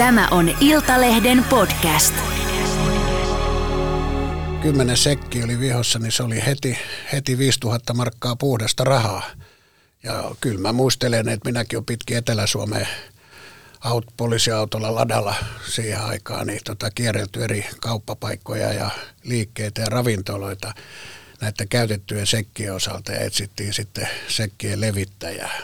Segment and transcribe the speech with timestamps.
[0.00, 2.14] Tämä on Iltalehden podcast.
[4.62, 6.78] Kymmenen sekki oli vihossa, niin se oli heti,
[7.12, 9.22] heti 5000 markkaa puhdasta rahaa.
[10.02, 12.88] Ja kyllä mä muistelen, että minäkin olen pitkin Etelä-Suomeen
[13.80, 15.34] aut, poliisiautolla ladalla
[15.68, 18.90] siihen aikaan, niin tota, kierrelty eri kauppapaikkoja ja
[19.22, 20.74] liikkeitä ja ravintoloita
[21.40, 25.60] näiden käytettyjen sekkien osalta ja etsittiin sitten sekkien levittäjää.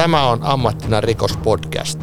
[0.00, 1.98] Tämä on Ammattina rikospodcast.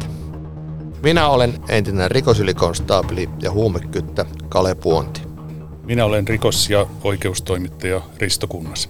[1.02, 5.20] Minä olen entinen rikosylikonstaapeli ja huumekyttä Kale Puonti.
[5.82, 8.88] Minä olen rikos- ja oikeustoimittaja Risto Kunnas.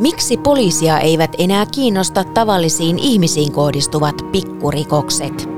[0.00, 5.48] Miksi poliisia eivät enää kiinnosta tavallisiin ihmisiin kohdistuvat pikkurikokset?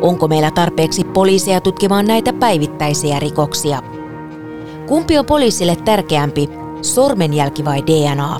[0.00, 3.82] Onko meillä tarpeeksi poliisia tutkimaan näitä päivittäisiä rikoksia?
[4.86, 6.48] Kumpi on poliisille tärkeämpi,
[6.82, 8.38] sormenjälki vai DNA?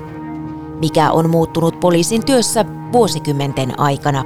[0.79, 4.23] Mikä on muuttunut poliisin työssä vuosikymmenten aikana?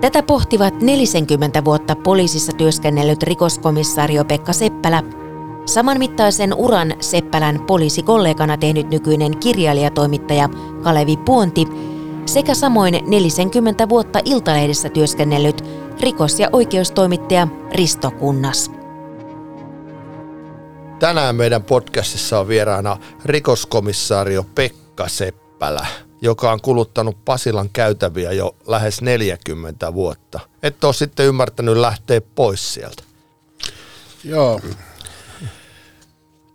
[0.00, 5.02] Tätä pohtivat 40 vuotta poliisissa työskennellyt rikoskomissaario Pekka Seppälä,
[5.66, 10.48] samanmittaisen uran Seppälän poliisikollegana tehnyt nykyinen kirjailijatoimittaja
[10.82, 11.68] Kalevi Puonti
[12.26, 15.64] sekä samoin 40 vuotta Iltalehdessä työskennellyt
[16.00, 18.83] rikos- ja oikeustoimittaja Risto Kunnas.
[21.04, 25.86] Tänään meidän podcastissa on vieraana rikoskomissaario Pekka Seppälä,
[26.20, 30.40] joka on kuluttanut Pasilan käytäviä jo lähes 40 vuotta.
[30.62, 33.02] Et ole sitten ymmärtänyt lähteä pois sieltä.
[34.24, 34.60] Joo.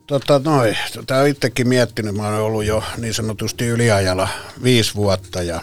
[0.07, 4.27] Tota noin, tota olen itsekin miettinyt, mä olen ollut jo niin sanotusti yliajalla
[4.63, 5.61] viisi vuotta ja,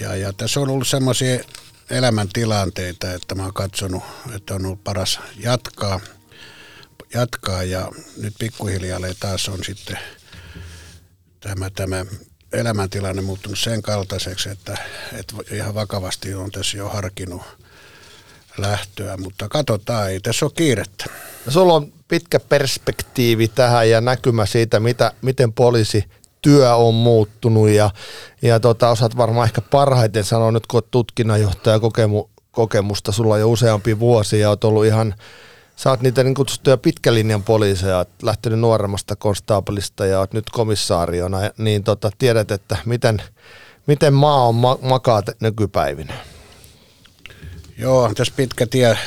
[0.00, 1.44] ja, ja tässä on ollut semmoisia
[1.90, 4.02] elämäntilanteita, että mä oon katsonut,
[4.36, 6.00] että on ollut paras jatkaa–
[7.14, 9.98] jatkaa ja nyt pikkuhiljaa taas on sitten
[11.40, 12.06] tämä, tämä
[12.52, 14.78] elämäntilanne muuttunut sen kaltaiseksi, että,
[15.12, 17.42] että ihan vakavasti on tässä jo harkinnut
[18.58, 21.04] lähtöä, mutta katsotaan, ei tässä ole kiirettä.
[21.48, 26.04] Sulla on pitkä perspektiivi tähän ja näkymä siitä, mitä, miten poliisi
[26.42, 27.90] työ on muuttunut ja,
[28.42, 33.40] ja tota, osaat varmaan ehkä parhaiten sanoa nyt, kun olet tutkinnanjohtaja kokemu, kokemusta, sulla on
[33.40, 35.14] jo useampi vuosi ja olet ollut ihan
[35.78, 41.38] sä oot niitä niin kutsuttuja pitkälinjan poliiseja, oot lähtenyt nuoremmasta konstaapelista ja oot nyt komissaariona,
[41.58, 43.22] niin tota, tiedät, että miten,
[43.86, 46.14] miten maa on ma- makaa nykypäivinä.
[47.78, 48.98] Joo, tässä pitkä tie,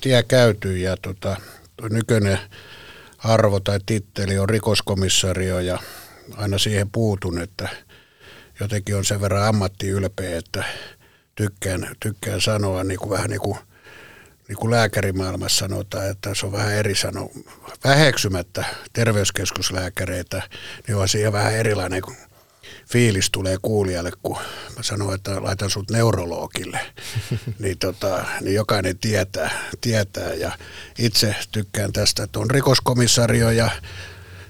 [0.00, 1.36] tie käyty ja tota,
[1.90, 2.38] nykyinen
[3.18, 5.78] arvo tai titteli on rikoskomissario ja
[6.36, 7.68] aina siihen puutun, että
[8.60, 10.64] jotenkin on sen verran ammattiylpeä, että
[11.34, 13.58] tykkään, tykkään sanoa niin kuin vähän niin kuin–
[14.48, 17.30] niin kuin lääkärimaailmassa sanotaan, että se on vähän eri sano,
[17.84, 20.42] väheksymättä terveyskeskuslääkäreitä,
[20.86, 22.16] niin on siihen vähän erilainen kuin
[22.90, 24.36] fiilis tulee kuulijalle, kun
[24.76, 26.80] mä sanon, että laitan sut neurologille,
[27.58, 29.50] niin, tota, niin jokainen tietää,
[29.80, 30.34] tietää.
[30.34, 30.52] Ja
[30.98, 33.70] itse tykkään tästä, että on rikoskomissario ja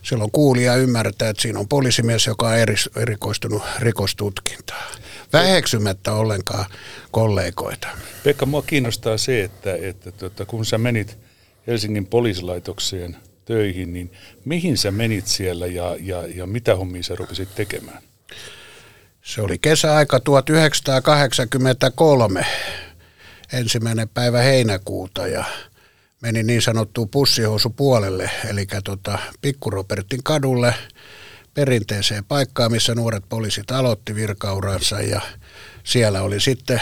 [0.03, 2.57] silloin kuulija ymmärtää, että siinä on poliisimies, joka on
[2.97, 5.04] erikoistunut rikostutkintaan
[5.35, 6.67] väheksymättä ollenkaan
[7.11, 7.89] kollegoita.
[8.25, 11.19] Pekka, mua kiinnostaa se, että, että tuota, kun sä menit
[11.67, 14.13] Helsingin poliisilaitokseen töihin, niin
[14.45, 18.03] mihin sä menit siellä ja, ja, ja mitä hommia sä rupesit tekemään?
[19.23, 22.47] Se oli kesäaika 1983,
[23.53, 25.45] ensimmäinen päivä heinäkuuta ja
[26.21, 30.75] menin niin sanottuun pussihousu puolelle, eli tota, Pikkurobertin kadulle–
[31.55, 35.21] perinteiseen paikkaan, missä nuoret poliisit aloitti virkauransa ja
[35.85, 36.81] siellä oli sitten,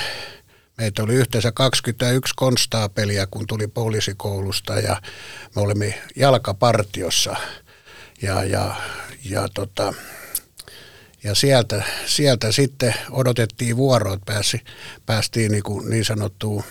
[0.78, 5.02] meitä oli yhteensä 21 konstaapelia, kun tuli poliisikoulusta ja
[5.56, 7.36] me olimme jalkapartiossa
[8.22, 8.76] ja, ja,
[9.24, 9.94] ja, tota,
[11.24, 14.60] ja sieltä, sieltä sitten odotettiin vuoroa, että pääsi,
[15.06, 16.64] päästiin niin, kuin niin sanottuun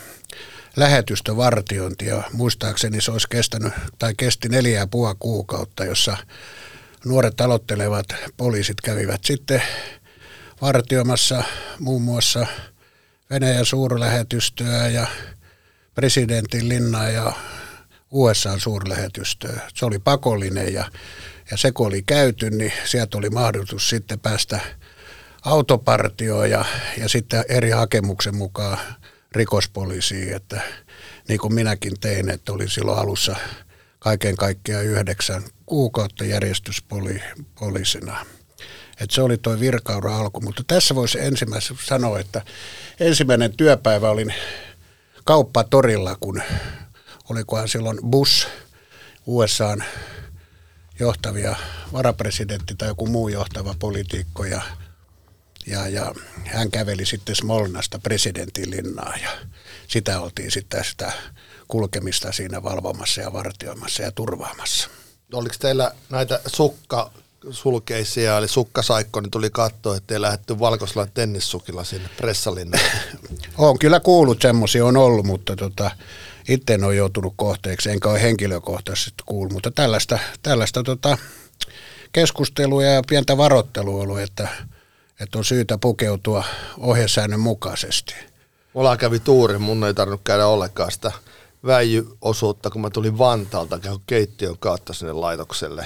[0.75, 2.23] lähetystövartiointia.
[2.33, 6.17] Muistaakseni se olisi kestänyt, tai kesti neljä ja puoli kuukautta, jossa
[7.05, 8.05] nuoret aloittelevat
[8.37, 9.63] poliisit kävivät sitten
[10.61, 11.43] vartiomassa
[11.79, 12.47] muun muassa
[13.29, 15.07] Venäjän suurlähetystöä ja
[15.95, 17.33] presidentin linnaa ja
[18.11, 19.69] USA suurlähetystöä.
[19.73, 20.91] Se oli pakollinen ja,
[21.51, 24.59] ja se kun oli käyty, niin sieltä oli mahdollisuus sitten päästä
[25.45, 26.65] autopartioon ja,
[26.97, 28.77] ja sitten eri hakemuksen mukaan
[29.31, 30.61] rikospoliisiin, että
[31.27, 33.35] niin kuin minäkin tein, että oli silloin alussa
[33.99, 38.25] kaiken kaikkiaan yhdeksän kuukautta järjestyspoliisina.
[38.91, 42.41] Että se oli tuo virkaura alku, mutta tässä voisi ensimmäisenä sanoa, että
[42.99, 44.33] ensimmäinen työpäivä olin
[45.23, 46.41] kauppatorilla, kun
[47.29, 48.47] olikohan silloin Bush,
[49.25, 49.83] USAn
[50.99, 51.55] johtavia
[51.93, 54.61] varapresidentti tai joku muu johtava poliitikko ja,
[55.67, 56.15] ja, ja
[56.45, 59.29] hän käveli sitten Smolnasta presidentin linnaa ja
[59.87, 61.11] sitä oltiin sitten sitä
[61.67, 65.00] kulkemista siinä valvomassa ja vartioimassa ja turvaamassa.
[65.33, 67.11] Oliko teillä näitä sukka
[67.49, 72.87] sulkeisia, eli sukkasaikko, niin tuli katsoa, ei lähdetty valkoisella tennissukilla sinne pressalinnalle.
[73.57, 75.91] on kyllä kuullut, semmoisia on ollut, mutta tota,
[76.49, 81.17] itse en ole joutunut kohteeksi, enkä ole henkilökohtaisesti kuullut, mutta tällaista, tällaista tota,
[82.11, 84.47] keskustelua ja pientä varottelua ollut, että,
[85.19, 86.43] että on syytä pukeutua
[86.77, 88.15] ohjesäännön mukaisesti.
[88.73, 91.11] Mulla kävi tuuri, mun ei tarvinnut käydä ollenkaan sitä
[91.65, 95.85] väijyosuutta, kun mä tulin Vantaalta keittiön kautta sinne laitokselle.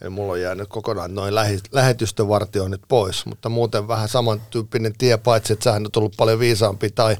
[0.00, 1.34] Eli mulla on jäänyt kokonaan noin
[1.72, 7.16] lähetystövartioinnit pois, mutta muuten vähän samantyyppinen tie, paitsi että sähän on tullut paljon viisaampi tai,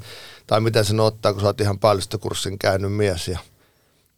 [0.47, 3.29] tai miten sen ottaa, kun sä oot ihan päällystökurssin käynyt mies.
[3.29, 3.39] Ja,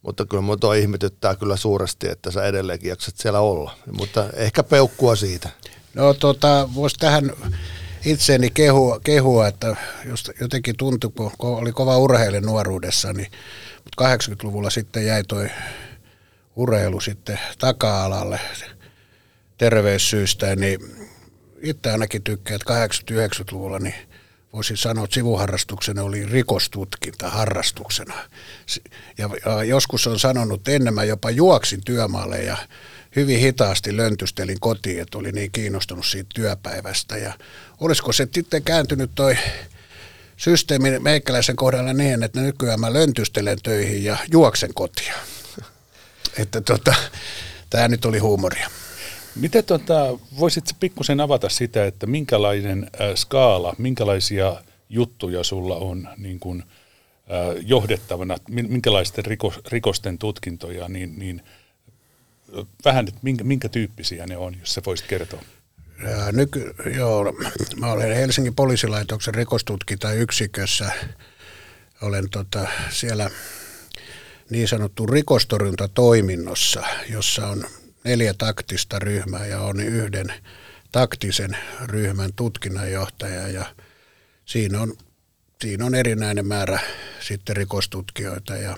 [0.01, 3.71] mutta kyllä mua toi ihmetyttää kyllä suuresti, että sä edelleenkin jaksat siellä olla.
[3.91, 5.49] Mutta ehkä peukkua siitä.
[5.93, 7.31] No tota, voisi tähän
[8.05, 13.31] itseeni kehua, kehua, että just jotenkin tuntui, kun oli kova urheilija nuoruudessa, niin
[14.01, 15.49] 80-luvulla sitten jäi toi
[16.55, 18.39] urheilu sitten taka-alalle
[19.57, 20.79] terveyssyistä, niin
[21.61, 23.95] itse ainakin tykkään, että 80-90-luvulla niin
[24.53, 28.13] voisin sanoa, että sivuharrastuksena oli rikostutkinta harrastuksena.
[29.17, 32.57] Ja, ja joskus on sanonut, että ennen mä jopa juoksin työmaalle ja
[33.15, 37.17] hyvin hitaasti löntystelin kotiin, että oli niin kiinnostunut siitä työpäivästä.
[37.17, 37.33] Ja
[37.79, 39.37] olisiko se sitten kääntynyt toi
[40.37, 45.13] systeemi meikäläisen kohdalla niin, että nykyään mä löntystelen töihin ja juoksen kotia.
[46.39, 46.95] Että tota,
[47.69, 48.69] tämä nyt oli huumoria.
[49.35, 56.39] Miten tota, voisit pikkusen avata sitä, että minkälainen äh, skaala, minkälaisia juttuja sulla on niin
[56.39, 61.41] kuin, äh, johdettavana, minkälaisten rikos, rikosten tutkintoja, niin, niin
[62.85, 65.41] vähän, että minkä, minkä tyyppisiä ne on, jos se voisit kertoa?
[66.31, 67.33] Nyky, joo,
[67.75, 70.91] mä olen Helsingin poliisilaitoksen rikostutkintayksikössä.
[72.01, 73.29] Olen tota, siellä
[74.49, 77.65] niin sanottu rikostorjuntatoiminnossa, jossa on
[78.03, 80.33] neljä taktista ryhmää ja on yhden
[80.91, 83.65] taktisen ryhmän tutkinnanjohtaja ja
[84.45, 84.93] siinä on,
[85.61, 86.79] siinä on erinäinen määrä
[87.19, 88.77] sitten rikostutkijoita ja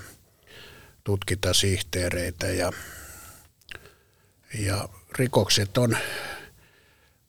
[1.04, 2.72] tutkintasihteereitä ja,
[4.60, 5.98] ja rikokset on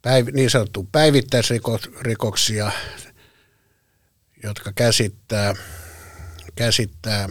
[0.08, 2.70] päiv, niin sanottu päivittäisrikoksia,
[4.42, 5.54] jotka käsittää,
[6.54, 7.28] käsittää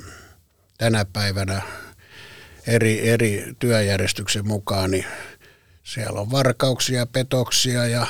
[0.78, 1.62] tänä päivänä
[2.68, 5.06] eri, eri työjärjestyksen mukaan, niin
[5.84, 8.08] siellä on varkauksia, petoksia ja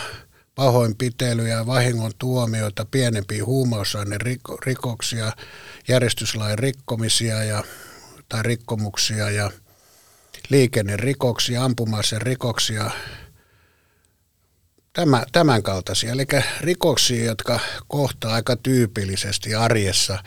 [0.56, 4.18] pahoinpitelyjä, vahingon tuomioita, pienempiä huumausaine
[4.66, 5.32] rikoksia,
[5.88, 7.64] järjestyslain rikkomisia ja,
[8.30, 9.52] tai rikkomuksia ja
[10.50, 12.92] liikennerikoksia, ampumaisen rikoksia,
[14.98, 16.12] tämä, tämän kaltaisia.
[16.12, 16.26] Eli
[16.62, 20.24] rikoksia, jotka kohtaa aika tyypillisesti arjessa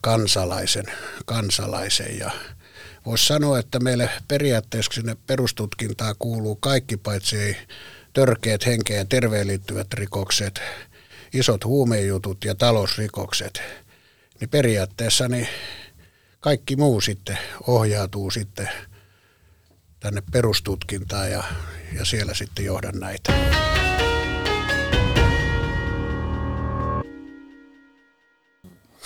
[0.00, 0.84] kansalaisen,
[1.24, 2.30] kansalaisen ja
[3.06, 7.56] voisi sanoa, että meille periaatteessa sinne perustutkintaan kuuluu kaikki paitsi
[8.12, 10.60] törkeät henkeen ja terveen liittyvät rikokset,
[11.32, 13.62] isot huumejutut ja talousrikokset,
[14.40, 15.48] niin periaatteessa niin
[16.40, 18.68] kaikki muu sitten ohjautuu sitten
[20.00, 21.44] tänne perustutkintaan ja,
[21.98, 23.32] ja siellä sitten johdan näitä.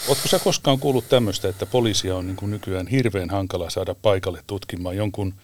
[0.09, 4.45] Oletko sä koskaan kuullut tämmöistä, että poliisia on niin kuin nykyään hirveän hankala saada paikalle
[4.47, 4.97] tutkimaan?
[4.97, 5.35] Jonkun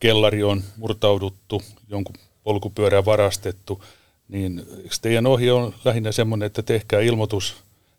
[0.00, 3.84] kellari on murtauduttu, jonkun polkupyörä varastettu,
[4.28, 4.66] niin
[5.02, 7.56] teidän ohje on lähinnä semmoinen, että tehkää ilmoitus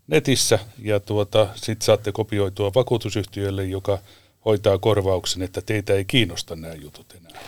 [0.08, 4.00] netissä ja tuota, sitten saatte kopioitua vakuutusyhtiölle, joka
[4.46, 7.42] hoitaa korvauksen, että teitä ei kiinnosta nämä jutut enää?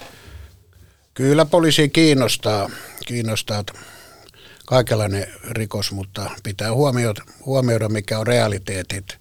[1.13, 2.69] Kyllä poliisi kiinnostaa,
[3.07, 3.63] kiinnostaa
[4.65, 9.17] kaikenlainen rikos, mutta pitää huomioida, huomioida, mikä on realiteetit.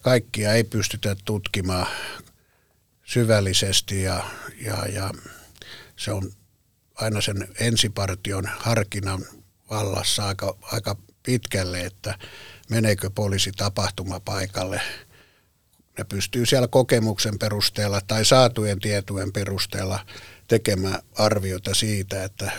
[0.00, 1.86] Kaikkia ei pystytä tutkimaan
[3.04, 4.24] syvällisesti ja,
[4.64, 5.10] ja, ja
[5.96, 6.32] se on
[6.94, 9.24] aina sen ensipartion harkinnan
[9.70, 12.18] vallassa aika, aika pitkälle, että
[12.70, 14.80] meneekö poliisi tapahtumapaikalle
[15.98, 20.06] ne pystyy siellä kokemuksen perusteella tai saatujen tietojen perusteella
[20.48, 22.52] tekemään arviota siitä, että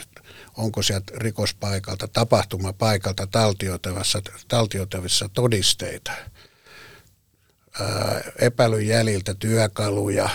[0.57, 6.11] onko sieltä rikospaikalta, tapahtumapaikalta taltioitavissa, taltioitavissa todisteita,
[8.39, 10.29] epäilyn jäljiltä työkaluja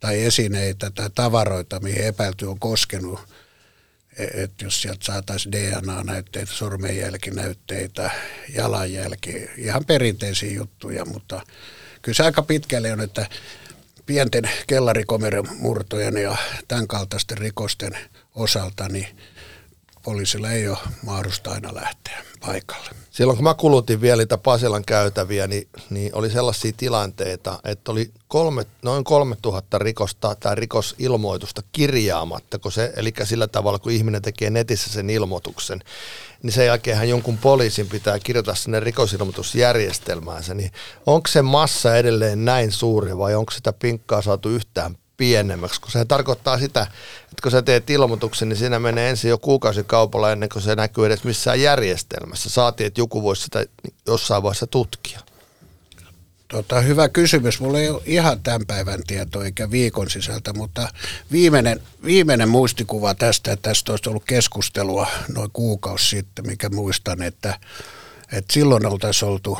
[0.00, 3.20] tai esineitä tai tavaroita, mihin epäilty on koskenut.
[4.18, 8.10] E, että jos sieltä saataisiin DNA-näytteitä, sormenjälkinäytteitä,
[8.54, 11.42] jalanjälki, ihan perinteisiä juttuja, mutta
[12.04, 13.26] kyllä se aika pitkälle on, että
[14.06, 16.36] pienten kellarikomeron murtojen ja
[16.68, 17.98] tämän kaltaisten rikosten
[18.34, 19.06] osalta, niin
[20.04, 22.90] poliisilla ei ole mahdollista aina lähteä paikalle.
[23.10, 28.10] Silloin kun mä kulutin vielä niitä Pasilan käytäviä, niin, niin oli sellaisia tilanteita, että oli
[28.28, 34.50] kolme, noin 3000 rikosta tai rikosilmoitusta kirjaamatta, kun se, eli sillä tavalla, kun ihminen tekee
[34.50, 35.82] netissä sen ilmoituksen,
[36.42, 40.70] niin sen jälkeen jonkun poliisin pitää kirjoittaa sinne rikosilmoitusjärjestelmäänsä, niin
[41.06, 46.04] onko se massa edelleen näin suuri vai onko sitä pinkkaa saatu yhtään pienemmäksi, kun se
[46.04, 46.82] tarkoittaa sitä,
[47.22, 51.06] että kun sä teet ilmoituksen, niin siinä menee ensin jo kuukausikaupalla ennen kuin se näkyy
[51.06, 52.50] edes missään järjestelmässä.
[52.50, 53.66] Saatiin, että joku voisi sitä
[54.06, 55.20] jossain vaiheessa tutkia.
[56.48, 57.60] Tota, hyvä kysymys.
[57.60, 60.88] Mulla ei ole ihan tämän päivän tieto eikä viikon sisältä, mutta
[61.32, 67.58] viimeinen, viimeinen muistikuva tästä, että tästä olisi ollut keskustelua noin kuukausi sitten, mikä muistan, että,
[68.32, 69.58] että silloin oltaisiin oltu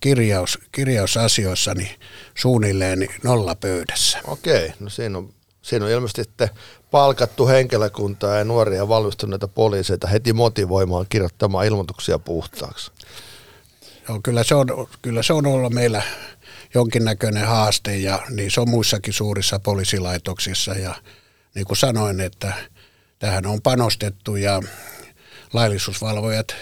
[0.00, 1.90] kirjaus, kirjausasioissa niin
[2.34, 4.18] suunnilleen nolla pöydässä.
[4.26, 6.48] Okei, no siinä on, siinä on ilmeisesti sitten
[6.90, 12.92] palkattu henkilökuntaa ja nuoria valmistuneita poliiseita heti motivoimaan kirjoittamaan ilmoituksia puhtaaksi.
[14.08, 14.66] Joo, kyllä se on,
[15.02, 16.02] kyllä se on ollut meillä
[16.74, 20.94] jonkinnäköinen haaste ja niin se on muissakin suurissa poliisilaitoksissa ja
[21.54, 22.52] niin kuin sanoin, että
[23.18, 24.62] tähän on panostettu ja
[25.52, 26.56] laillisuusvalvojat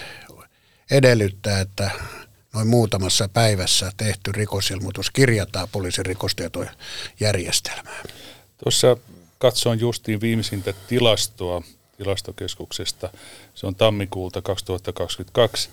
[0.91, 1.91] edellyttää, että
[2.53, 8.05] noin muutamassa päivässä tehty rikosilmoitus kirjataan poliisin rikostietojärjestelmään.
[8.63, 8.97] Tuossa
[9.37, 11.61] katsoin justiin viimeisintä tilastoa
[11.97, 13.09] tilastokeskuksesta.
[13.55, 15.69] Se on tammikuulta 2022.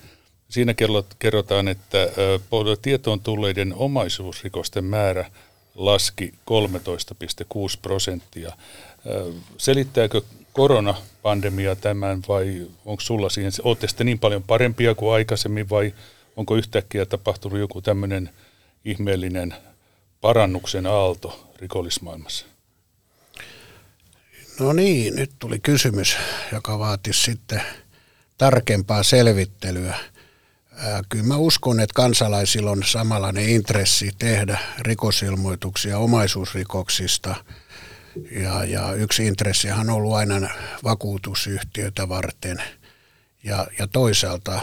[0.48, 0.74] Siinä
[1.18, 1.98] kerrotaan, että
[2.82, 5.30] tietoon tulleiden omaisuusrikosten määrä
[5.74, 6.56] laski 13,6
[7.82, 8.52] prosenttia.
[9.58, 10.20] Selittääkö
[10.52, 15.94] koronapandemia tämän vai onko sulla siihen, olette niin paljon parempia kuin aikaisemmin vai
[16.36, 18.30] onko yhtäkkiä tapahtunut joku tämmöinen
[18.84, 19.54] ihmeellinen
[20.20, 22.46] parannuksen aalto rikollismaailmassa?
[24.60, 26.16] No niin, nyt tuli kysymys,
[26.52, 27.62] joka vaatisi sitten
[28.38, 29.98] tarkempaa selvittelyä.
[31.08, 37.34] Kyllä mä uskon, että kansalaisilla on samanlainen intressi tehdä rikosilmoituksia omaisuusrikoksista.
[38.30, 40.48] Ja, ja yksi intressihan on ollut aina
[40.84, 42.62] vakuutusyhtiötä varten.
[43.44, 44.60] Ja, ja toisaalta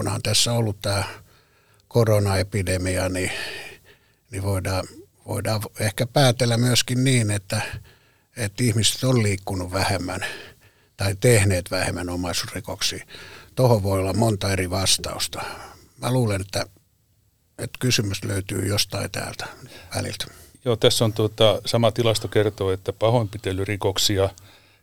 [0.00, 1.04] onhan tässä ollut tämä
[1.88, 3.30] koronaepidemia, niin,
[4.30, 4.84] niin voidaan,
[5.26, 7.60] voidaan ehkä päätellä myöskin niin, että,
[8.36, 10.20] että ihmiset on liikkunut vähemmän
[10.96, 13.06] tai tehneet vähemmän omaisuusrikoksia.
[13.54, 15.42] Tuohon voi olla monta eri vastausta.
[15.98, 16.66] Mä luulen, että,
[17.58, 19.46] että kysymys löytyy jostain täältä
[19.96, 20.26] väliltä.
[20.64, 24.28] Joo, tässä on tuota, sama tilasto kertoo, että pahoinpitelyrikoksia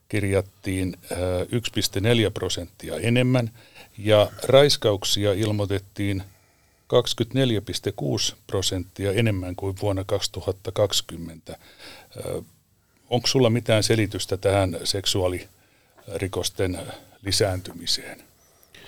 [0.09, 3.51] kirjattiin 1,4 prosenttia enemmän–
[3.97, 6.23] ja raiskauksia ilmoitettiin
[8.29, 11.57] 24,6 prosenttia enemmän kuin vuonna 2020.
[13.09, 16.79] Onko sulla mitään selitystä tähän seksuaalirikosten
[17.21, 18.23] lisääntymiseen?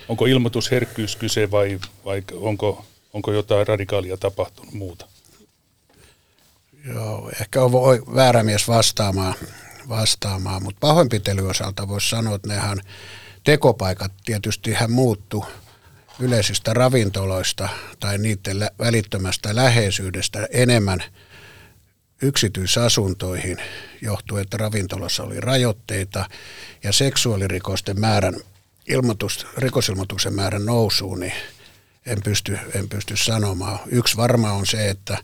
[0.08, 5.08] Onko ilmoitusherkkyys kyse vai, vai onko, onko jotain radikaalia tapahtunut muuta?
[6.86, 9.36] Joo, ehkä on voi väärä mies vastaamaan,
[9.90, 12.82] vastaamaan mutta pahoinpitelyosalta voisi sanoa, että nehän
[13.44, 15.46] tekopaikat tietysti hän muuttu
[16.20, 17.70] yleisistä ravintoloista
[18.00, 21.04] tai niiden välittömästä läheisyydestä enemmän
[22.22, 23.58] yksityisasuntoihin
[24.02, 26.30] johtuen, että ravintolassa oli rajoitteita
[26.84, 28.36] ja seksuaalirikosten määrän
[28.88, 31.34] ilmoitus, rikosilmoituksen määrän nousuun, niin
[32.06, 33.80] en pysty, en pysty sanomaan.
[33.88, 35.18] Yksi varma on se, että,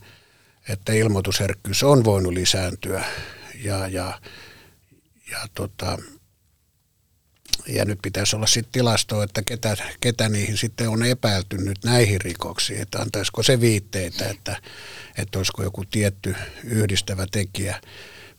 [0.69, 3.05] että ilmoitusherkkyys on voinut lisääntyä
[3.63, 4.19] ja, ja,
[5.31, 5.97] ja tota,
[7.67, 12.21] ja nyt pitäisi olla sitten tilasto, että ketä, ketä niihin sitten on epäilty nyt näihin
[12.21, 14.57] rikoksiin, että antaisiko se viitteitä, että,
[15.17, 17.81] että olisiko joku tietty yhdistävä tekijä,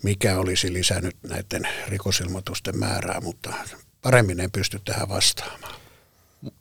[0.02, 3.54] mikä olisi lisännyt näiden rikosilmoitusten määrää, mutta
[4.02, 5.74] paremmin en pysty tähän vastaamaan.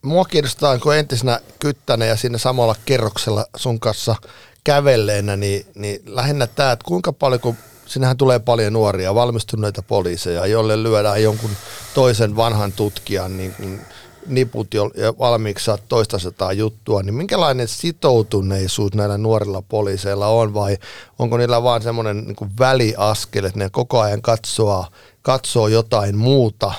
[0.01, 4.15] Mua kiinnostaa, kun entisenä kyttänä ja siinä samalla kerroksella sun kanssa
[4.63, 10.45] kävelleenä, niin, niin lähinnä tämä, että kuinka paljon, kun sinähän tulee paljon nuoria valmistuneita poliiseja,
[10.45, 11.51] joille lyödään jonkun
[11.93, 13.81] toisen vanhan tutkijan niin kuin
[14.27, 20.77] niput jo valmiiksi saat toista sataa juttua, niin minkälainen sitoutuneisuus näillä nuorilla poliiseilla on vai
[21.19, 24.85] onko niillä vaan semmoinen niin väliaskel, että ne koko ajan katsoo,
[25.21, 26.73] katsoo jotain muuta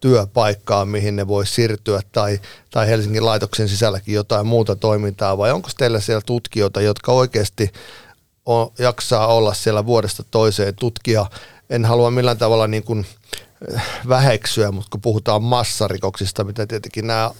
[0.00, 5.68] työpaikkaa, mihin ne voi siirtyä tai, tai Helsingin laitoksen sisälläkin jotain muuta toimintaa vai onko
[5.78, 7.72] teillä siellä tutkijoita, jotka oikeasti
[8.48, 11.26] on, jaksaa olla siellä vuodesta toiseen tutkia.
[11.70, 13.06] En halua millään tavalla niin kuin
[14.08, 17.30] väheksyä, mutta kun puhutaan massarikoksista, mitä tietenkin nämä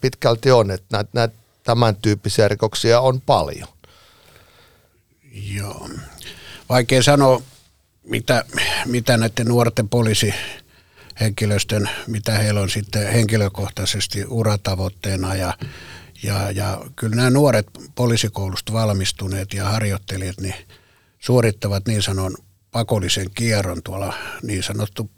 [0.00, 1.28] pitkälti on, että nämä, nämä
[1.64, 3.68] tämän tyyppisiä rikoksia on paljon.
[5.32, 5.88] Joo.
[6.68, 7.42] Vaikea sanoa,
[8.04, 8.44] mitä,
[8.84, 15.54] mitä näiden nuorten poliisihenkilöstön, mitä heillä on sitten henkilökohtaisesti uratavoitteena ja,
[16.22, 20.54] ja, ja kyllä nämä nuoret poliisikoulusta valmistuneet ja harjoittelijat niin
[21.18, 22.36] suorittavat niin sanon
[22.70, 25.10] pakollisen kierron tuolla niin sanottu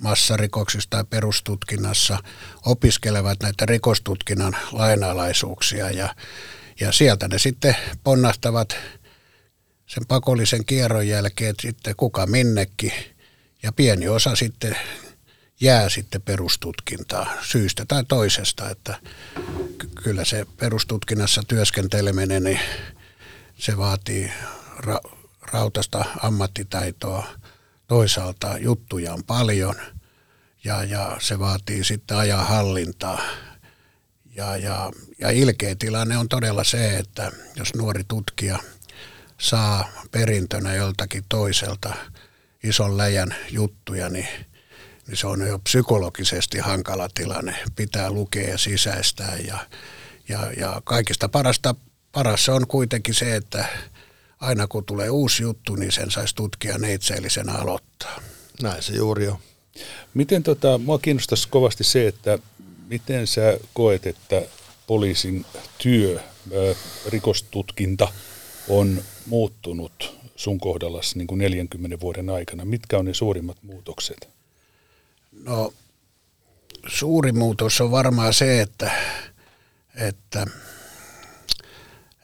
[0.00, 2.18] massarikoksissa tai perustutkinnassa
[2.66, 6.14] opiskelevat näitä rikostutkinnan lainalaisuuksia ja,
[6.80, 8.76] ja sieltä ne sitten ponnahtavat
[9.86, 12.92] sen pakollisen kierron jälkeen sitten kuka minnekin.
[13.62, 14.76] Ja pieni osa sitten
[15.60, 18.98] jää sitten perustutkintaa syystä tai toisesta, että
[20.02, 22.60] kyllä se perustutkinnassa työskenteleminen, niin
[23.58, 24.32] se vaatii
[24.76, 25.10] ra-
[25.52, 27.26] rautasta ammattitaitoa–
[27.88, 29.74] toisaalta juttuja on paljon
[30.64, 33.20] ja, ja se vaatii sitten ajan hallintaa.
[34.36, 38.58] Ja, ja, ja ilkeä tilanne on todella se, että jos nuori tutkija
[39.40, 41.94] saa perintönä joltakin toiselta
[42.62, 44.28] ison läjän juttuja, niin,
[45.06, 47.54] niin se on jo psykologisesti hankala tilanne.
[47.76, 49.58] Pitää lukea ja sisäistää ja,
[50.28, 51.74] ja, ja kaikista parasta,
[52.12, 53.64] paras on kuitenkin se, että
[54.40, 58.20] aina kun tulee uusi juttu, niin sen saisi tutkia neitseellisenä aloittaa.
[58.62, 59.38] Näin se juuri on.
[60.14, 62.38] Miten tota, mua kiinnostaisi kovasti se, että
[62.88, 64.42] miten sä koet, että
[64.86, 65.44] poliisin
[65.78, 66.20] työ,
[67.08, 68.08] rikostutkinta
[68.68, 72.64] on muuttunut sun kohdallasi niin kuin 40 vuoden aikana?
[72.64, 74.28] Mitkä on ne suurimmat muutokset?
[75.42, 75.74] No,
[76.86, 78.90] suuri muutos on varmaan se, että,
[79.94, 80.46] että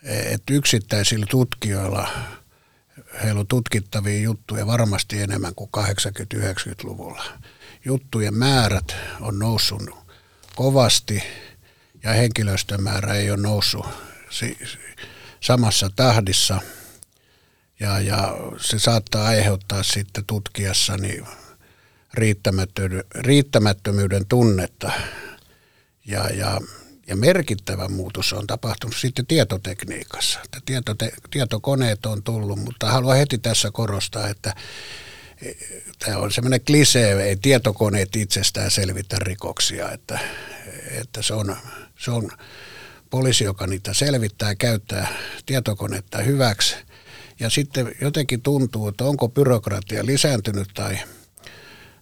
[0.02, 2.08] että yksittäisillä tutkijoilla
[3.22, 7.24] heillä on tutkittavia juttuja varmasti enemmän kuin 80-90-luvulla.
[7.84, 9.82] Juttujen määrät on noussut
[10.56, 11.22] kovasti
[12.02, 13.86] ja henkilöstön määrä ei ole noussut
[15.40, 16.60] samassa tahdissa.
[17.80, 21.26] Ja, ja se saattaa aiheuttaa sitten tutkijassa niin
[23.14, 24.92] riittämättömyyden tunnetta.
[26.06, 26.60] Ja, ja
[27.10, 30.40] ja merkittävä muutos on tapahtunut sitten tietotekniikassa.
[30.64, 34.54] Tietote, tietokoneet on tullut, mutta haluan heti tässä korostaa, että
[35.42, 35.52] e,
[35.98, 40.18] tämä on semmoinen klisee, ei tietokoneet itsestään selvitä rikoksia, että,
[40.90, 41.56] että se, on,
[41.98, 42.30] se on
[43.10, 45.08] poliisi, joka niitä selvittää, käyttää
[45.46, 46.76] tietokonetta hyväksi.
[47.40, 50.98] Ja sitten jotenkin tuntuu, että onko byrokratia lisääntynyt tai–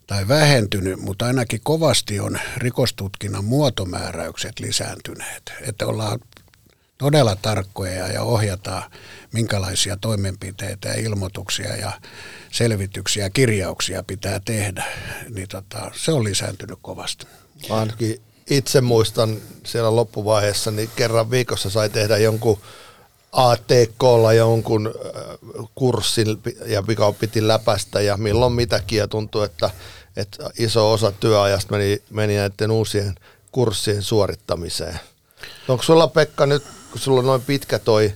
[0.09, 5.53] tai vähentynyt, mutta ainakin kovasti on rikostutkinnan muotomääräykset lisääntyneet.
[5.61, 6.21] Että ollaan
[6.99, 8.91] todella tarkkoja ja ohjataan,
[9.33, 11.93] minkälaisia toimenpiteitä ja ilmoituksia ja
[12.51, 14.85] selvityksiä ja kirjauksia pitää tehdä.
[15.35, 17.27] Niin tota, se on lisääntynyt kovasti.
[17.71, 22.59] Ainakin itse muistan siellä loppuvaiheessa, niin kerran viikossa sai tehdä jonkun
[23.33, 26.27] ATKlla jonkun äh, kurssin
[26.67, 29.71] ja mikä piti läpästä ja milloin mitäkin ja tuntui, että
[30.19, 33.15] että iso osa työajasta meni, meni näiden uusien
[33.53, 35.01] kurssien suorittamiseen.
[35.69, 38.13] Onko sulla Pekka nyt, kun sulla on noin pitkä toi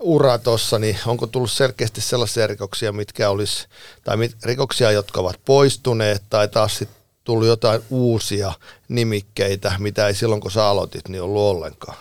[0.00, 3.66] ura tuossa, niin onko tullut selkeästi sellaisia rikoksia, mitkä olisi,
[4.04, 8.52] tai mit, rikoksia, jotka ovat poistuneet, tai taas sitten tullut jotain uusia
[8.88, 11.98] nimikkeitä, mitä ei silloin, kun sä aloitit, niin ollut ollenkaan?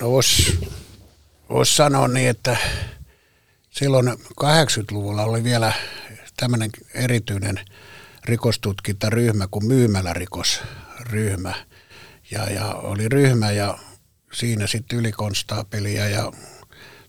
[0.00, 0.68] No voisi
[1.50, 2.56] vois sanoa niin, että
[3.70, 4.08] silloin
[4.40, 5.72] 80-luvulla oli vielä
[6.36, 7.60] tämmöinen erityinen–
[8.24, 11.54] rikostutkintaryhmä kuin myymälärikosryhmä.
[12.30, 13.78] Ja, ja oli ryhmä ja
[14.32, 16.32] siinä sitten ylikonstaapelia ja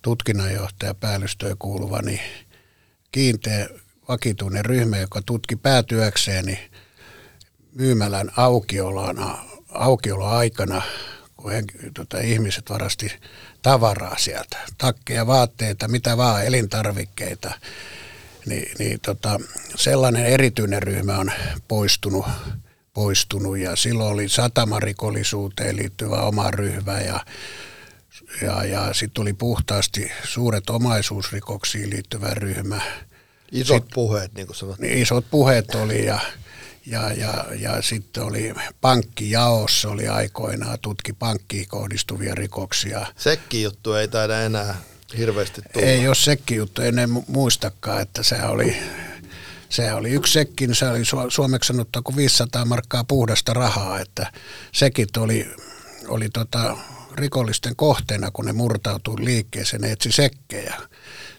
[0.02, 2.22] tutkinnanjohtaja päällystöön kuuluva, niin
[3.12, 3.70] kiinteä
[4.08, 6.60] vakituinen ryhmä, joka tutki päätyökseen niin
[7.76, 9.38] myymälän aukiolona,
[9.70, 10.82] aukioloaikana,
[11.38, 13.12] kun he, tota, ihmiset varasti
[13.62, 17.52] tavaraa sieltä, takkeja, vaatteita, mitä vaan, elintarvikkeita
[18.46, 19.40] niin, niin tota,
[19.76, 21.32] sellainen erityinen ryhmä on
[21.68, 22.26] poistunut,
[22.94, 27.26] poistunut ja silloin oli satamarikollisuuteen liittyvä oma ryhmä ja,
[28.42, 32.82] ja, ja sitten tuli puhtaasti suuret omaisuusrikoksiin liittyvä ryhmä.
[33.52, 34.80] Isot sit, puheet, niin kuin sanot.
[34.80, 36.20] Niin, isot puheet oli ja,
[36.86, 43.06] Ja, ja, ja sitten oli pankkijaossa oli aikoinaan tutki pankkiin kohdistuvia rikoksia.
[43.18, 44.76] Sekki juttu ei taida enää
[45.18, 45.86] hirveästi tulla.
[45.88, 46.96] Ei ole sekki juttu, en
[47.28, 48.78] muistakaan, että se oli,
[49.70, 54.32] se oli yksi sekki, niin se oli suomeksi sanottu kuin 500 markkaa puhdasta rahaa, että
[54.72, 55.48] sekit oli,
[56.08, 56.78] oli tota,
[57.16, 60.76] rikollisten kohteena, kun ne murtautui liikkeeseen, ne etsi sekkejä.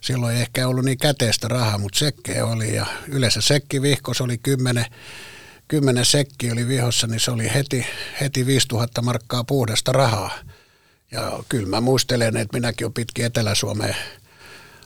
[0.00, 4.87] Silloin ei ehkä ollut niin käteistä rahaa, mutta sekkejä oli ja yleensä sekkivihkos oli kymmenen,
[5.68, 7.87] kymmenen sekki oli vihossa, niin se oli heti,
[8.20, 10.38] heti 5000 markkaa puhdasta rahaa.
[11.14, 13.96] Ja kyllä mä muistelen, että minäkin olen pitkin Etelä-Suomeen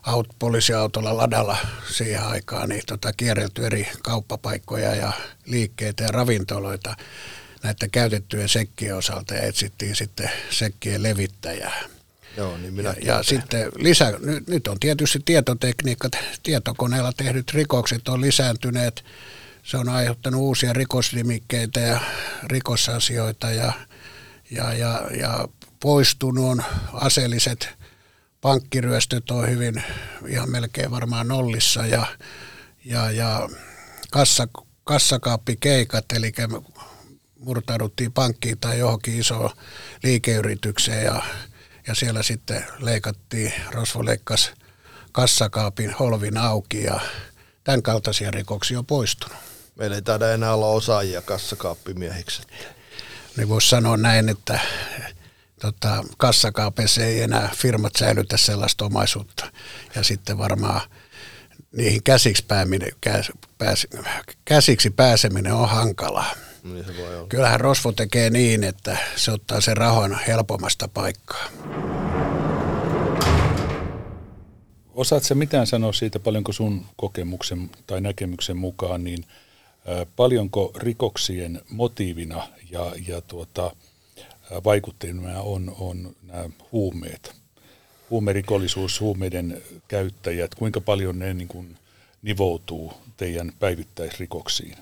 [0.03, 1.57] aut, poliisiautolla ladalla
[1.91, 5.13] siihen aikaan niin tota, kierrelty eri kauppapaikkoja ja
[5.47, 6.97] liikkeitä ja ravintoloita
[7.63, 11.83] näiden käytettyjen sekkien osalta ja etsittiin sitten sekkien levittäjää.
[12.37, 16.13] Joo, niin minä ja, ja sitten lisä, nyt, nyt on tietysti tietotekniikat,
[16.43, 19.05] tietokoneella tehdyt rikokset on lisääntyneet.
[19.63, 22.01] Se on aiheuttanut uusia rikosnimikkeitä ja
[22.47, 23.73] rikosasioita ja,
[24.51, 25.49] ja, ja, ja
[25.81, 27.79] poistunut on aseelliset
[28.41, 29.83] pankkiryöstöt on hyvin
[30.29, 32.07] ihan melkein varmaan nollissa ja,
[32.85, 33.49] ja, ja
[34.11, 34.49] kassa,
[34.85, 36.33] kassakaappikeikat, eli
[37.39, 39.51] murtauduttiin pankkiin tai johonkin isoon
[40.03, 41.23] liikeyritykseen ja,
[41.87, 44.51] ja siellä sitten leikattiin, Rosvo leikkasi
[45.13, 47.01] kassakaapin holvin auki ja
[47.65, 49.39] tämän kaltaisia rikoksia on poistunut.
[49.77, 52.43] Meillä ei taida enää olla osaajia kassakaappimiehiksi.
[53.37, 54.61] Niin voisi sanoa näin, että
[55.59, 59.53] tota, kassakaapeissa ei enää firmat säilytä sellaista omaisuutta.
[59.95, 60.81] Ja sitten varmaan
[61.77, 63.87] niihin käsiksi, pääminen, käs, pääs,
[64.45, 66.33] käsiksi pääseminen on hankalaa.
[66.65, 67.27] Niin se voi olla.
[67.27, 71.45] Kyllähän Rosvo tekee niin, että se ottaa sen rahan helpommasta paikkaa.
[74.95, 79.25] Osaatko mitään sanoa siitä, paljonko sun kokemuksen tai näkemyksen mukaan, niin
[80.17, 83.73] paljonko rikoksien motiivina ja, ja tuota,
[84.65, 87.37] vaikutteena on, on nämä huumeet?
[88.11, 91.77] Huumerikollisuus, huumeiden käyttäjät, kuinka paljon ne niin kuin
[92.23, 94.77] nivoutuu teidän päivittäisrikoksiin?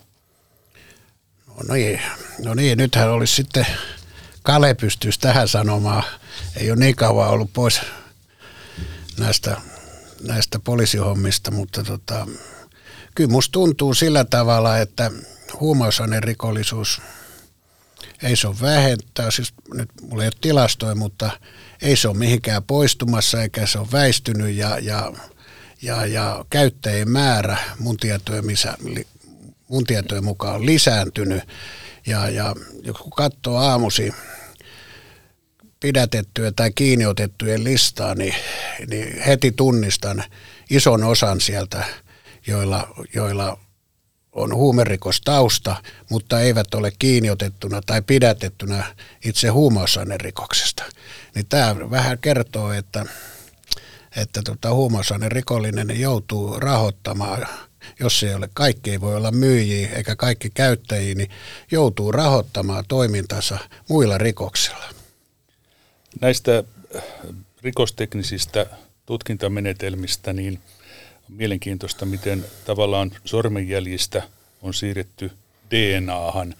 [1.47, 2.01] No niin,
[2.45, 3.67] no niin, nythän olisi sitten
[4.47, 6.03] Kale pystyisi tähän sanomaan.
[6.57, 7.81] Ei ole niin kauan ollut pois
[9.19, 9.61] näistä,
[10.23, 12.27] näistä poliisihommista, mutta tota,
[13.15, 15.11] kyllä musta tuntuu sillä tavalla, että
[16.23, 17.01] rikollisuus
[18.23, 21.31] ei se ole vähentää, siis nyt mulla ei ole tilastoja, mutta
[21.83, 25.13] ei se ole mihinkään poistumassa eikä se ole väistynyt ja, ja,
[25.83, 28.45] ja, ja käyttäjien määrä mun tietojen
[29.69, 31.43] mun tietojen mukaan on lisääntynyt.
[32.07, 32.55] Ja, ja
[33.03, 34.13] kun katsoo aamusi
[35.81, 38.35] pidätettyä tai kiinniotettujen listaa, niin,
[38.87, 40.25] niin heti tunnistan
[40.71, 41.85] ison osan sieltä,
[42.47, 43.59] joilla, joilla
[44.37, 45.77] on huumerikostausta,
[46.11, 48.95] mutta eivät ole kiinniotettuna tai pidätettynä
[49.25, 50.85] itse huumausainerikoksesta.
[51.35, 53.07] Niin tämä vähän kertoo, että,
[54.17, 57.47] että tota, huumausainerikollinen joutuu rahoittamaan
[58.01, 61.31] jos ei ole, kaikki ei voi olla myyjiä eikä kaikki käyttäjiä, niin
[61.71, 64.85] joutuu rahoittamaan toimintansa muilla rikoksilla.
[66.21, 66.65] Näistä
[67.63, 68.67] rikosteknisistä
[69.07, 70.61] tutkintamenetelmistä, niin
[71.29, 74.23] mielenkiintoista, miten tavallaan sormenjäljistä
[74.63, 75.31] on siirretty
[75.71, 76.55] DNAhan.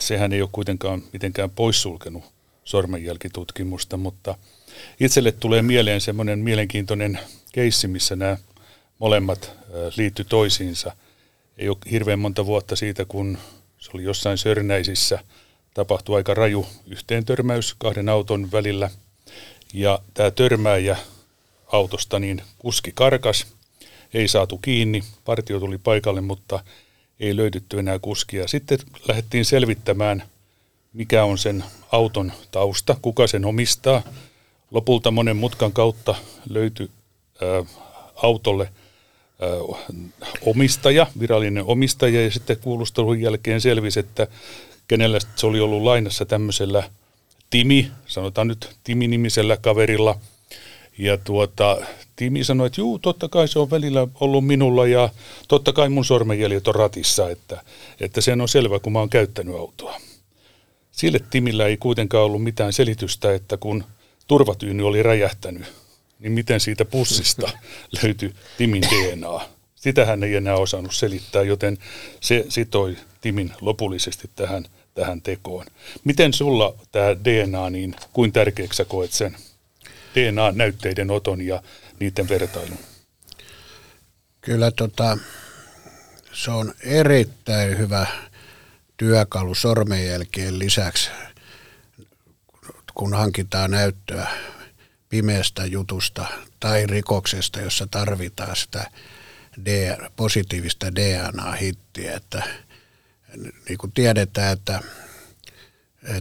[0.00, 2.24] Sehän ei ole kuitenkaan mitenkään poissulkenut
[2.64, 4.34] sormenjälkitutkimusta, mutta
[5.00, 7.18] itselle tulee mieleen semmoinen mielenkiintoinen
[7.52, 8.36] keissi, missä nämä
[8.98, 9.52] molemmat
[9.96, 10.96] liitty toisiinsa.
[11.58, 13.38] Ei ole hirveän monta vuotta siitä, kun
[13.78, 15.18] se oli jossain Sörnäisissä,
[15.74, 18.90] tapahtui aika raju yhteen törmäys kahden auton välillä.
[19.72, 20.96] Ja tämä törmääjä
[21.74, 23.46] autosta, niin kuski karkas,
[24.14, 26.64] ei saatu kiinni, partio tuli paikalle, mutta
[27.20, 28.48] ei löydytty enää kuskia.
[28.48, 30.22] Sitten lähdettiin selvittämään,
[30.92, 34.02] mikä on sen auton tausta, kuka sen omistaa.
[34.70, 36.14] Lopulta monen mutkan kautta
[36.48, 36.90] löytyi
[37.42, 37.64] ää,
[38.22, 38.68] autolle–
[40.46, 44.26] omistaja, virallinen omistaja, ja sitten kuulustelun jälkeen selvisi, että
[44.88, 46.90] kenellä se oli ollut lainassa tämmöisellä
[47.50, 50.20] Timi, sanotaan nyt Timi-nimisellä kaverilla.
[50.98, 51.76] Ja tuota,
[52.16, 55.08] Timi sanoi, että juu, totta kai se on välillä ollut minulla ja
[55.48, 57.62] totta kai mun sormenjäljet on ratissa, että,
[58.00, 60.00] että sen on selvä, kun mä oon käyttänyt autoa.
[60.92, 63.84] Sille Timillä ei kuitenkaan ollut mitään selitystä, että kun
[64.26, 65.66] turvatyyny oli räjähtänyt,
[66.18, 67.50] niin miten siitä pussista
[68.02, 69.40] löytyi Timin DNA.
[69.74, 71.78] Sitä hän ei enää osannut selittää, joten
[72.20, 75.66] se sitoi Timin lopullisesti tähän, tähän tekoon.
[76.04, 79.36] Miten sulla tämä DNA, niin kuin tärkeäksi sä koet sen
[80.14, 81.62] DNA-näytteiden oton ja
[82.00, 82.78] niiden vertailun?
[84.40, 85.18] Kyllä tota,
[86.32, 88.06] se on erittäin hyvä
[88.96, 91.10] työkalu sormenjälkien lisäksi,
[92.94, 94.26] kun hankitaan näyttöä
[95.08, 96.26] pimeästä jutusta
[96.60, 98.90] tai rikoksesta, jossa tarvitaan sitä
[100.16, 102.16] positiivista DNA-hittiä.
[102.16, 102.42] Että,
[103.68, 104.80] niin kuin tiedetään, että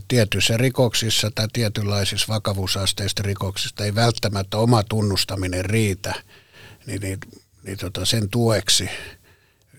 [0.08, 6.14] tietyissä rikoksissa tai tietynlaisissa vakavuusasteista rikoksista ei välttämättä oma tunnustaminen riitä,
[6.86, 7.20] niin, niin,
[7.64, 8.90] niin tota sen tueksi,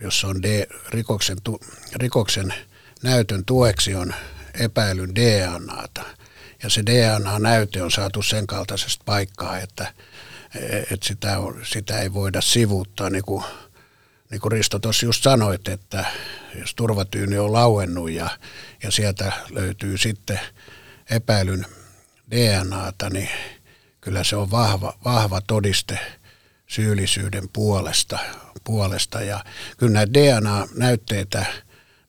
[0.00, 1.60] jos on D, rikoksen, tu,
[1.96, 2.54] rikoksen
[3.02, 4.14] näytön tueksi on
[4.60, 6.02] epäilyn DNAta,
[6.62, 9.94] ja se DNA-näyte on saatu sen kaltaisesta paikkaa, että,
[10.90, 13.44] että sitä, on, sitä ei voida sivuuttaa, niin kuin,
[14.34, 16.04] niin kuin Risto tuossa just sanoit, että
[16.58, 18.30] jos turvatyyni on lauennut ja,
[18.82, 20.40] ja sieltä löytyy sitten
[21.10, 21.66] epäilyn
[22.30, 23.28] DNAta, niin
[24.00, 25.98] kyllä se on vahva, vahva todiste
[26.66, 28.18] syyllisyyden puolesta,
[28.64, 29.20] puolesta.
[29.20, 29.44] Ja
[29.76, 31.46] kyllä näitä DNA-näytteitä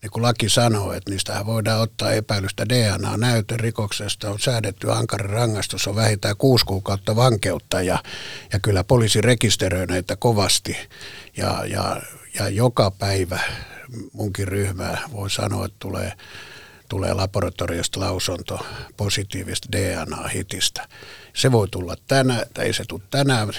[0.05, 5.87] niin kuin laki sanoo, että niistä voidaan ottaa epäilystä DNA-näytön rikoksesta, on säädetty ankarin rangaistus,
[5.87, 8.03] on vähintään kuusi kuukautta vankeutta ja,
[8.53, 10.77] ja kyllä poliisi rekisteröi näitä kovasti
[11.37, 12.01] ja, ja,
[12.33, 13.39] ja joka päivä
[14.13, 16.13] munkin ryhmää voi sanoa, että tulee,
[16.89, 18.65] tulee laboratoriosta lausunto
[18.97, 20.87] positiivista DNA-hitistä.
[21.33, 23.49] Se voi tulla tänään, tai ei se tule tänään,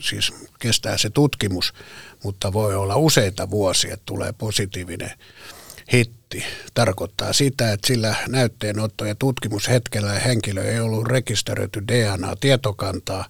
[0.00, 1.72] siis kestää se tutkimus,
[2.22, 5.10] mutta voi olla useita vuosia, että tulee positiivinen
[5.92, 13.28] hitti tarkoittaa sitä, että sillä näytteenotto- ja tutkimushetkellä henkilö ei ollut rekisteröity DNA-tietokantaa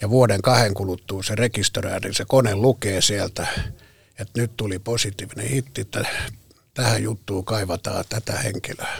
[0.00, 3.46] ja vuoden kahden kuluttua se rekisteröidään, niin se kone lukee sieltä,
[4.18, 6.04] että nyt tuli positiivinen hitti, että
[6.74, 8.96] tähän juttuun kaivataan tätä henkilöä.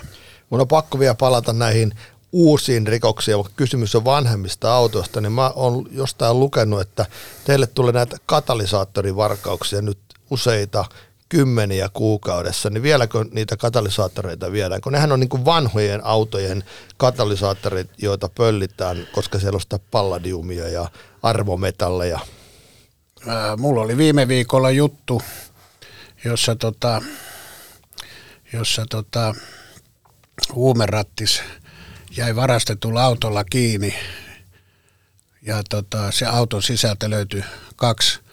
[0.50, 1.92] Mun on pakko vielä palata näihin
[2.32, 7.06] uusiin rikoksiin, vaikka kysymys on vanhemmista autoista, niin mä oon jostain lukenut, että
[7.44, 9.98] teille tulee näitä katalysaattorivarkauksia nyt
[10.30, 10.84] useita
[11.28, 14.80] kymmeniä kuukaudessa, niin vieläkö niitä katalysaattoreita viedään?
[14.80, 16.64] Kun nehän on niin kuin vanhojen autojen
[16.96, 20.90] katalysaattorit, joita pöllitään, koska siellä on sitä palladiumia ja
[21.22, 22.20] arvometalleja.
[23.26, 25.22] Ää, mulla oli viime viikolla juttu,
[26.24, 27.02] jossa, tota,
[28.52, 29.34] jossa tota,
[30.54, 31.42] huumerattis
[32.16, 33.94] jäi varastetulla autolla kiinni
[35.42, 37.44] ja tota, se auton sisältä löytyi
[37.76, 38.25] kaksi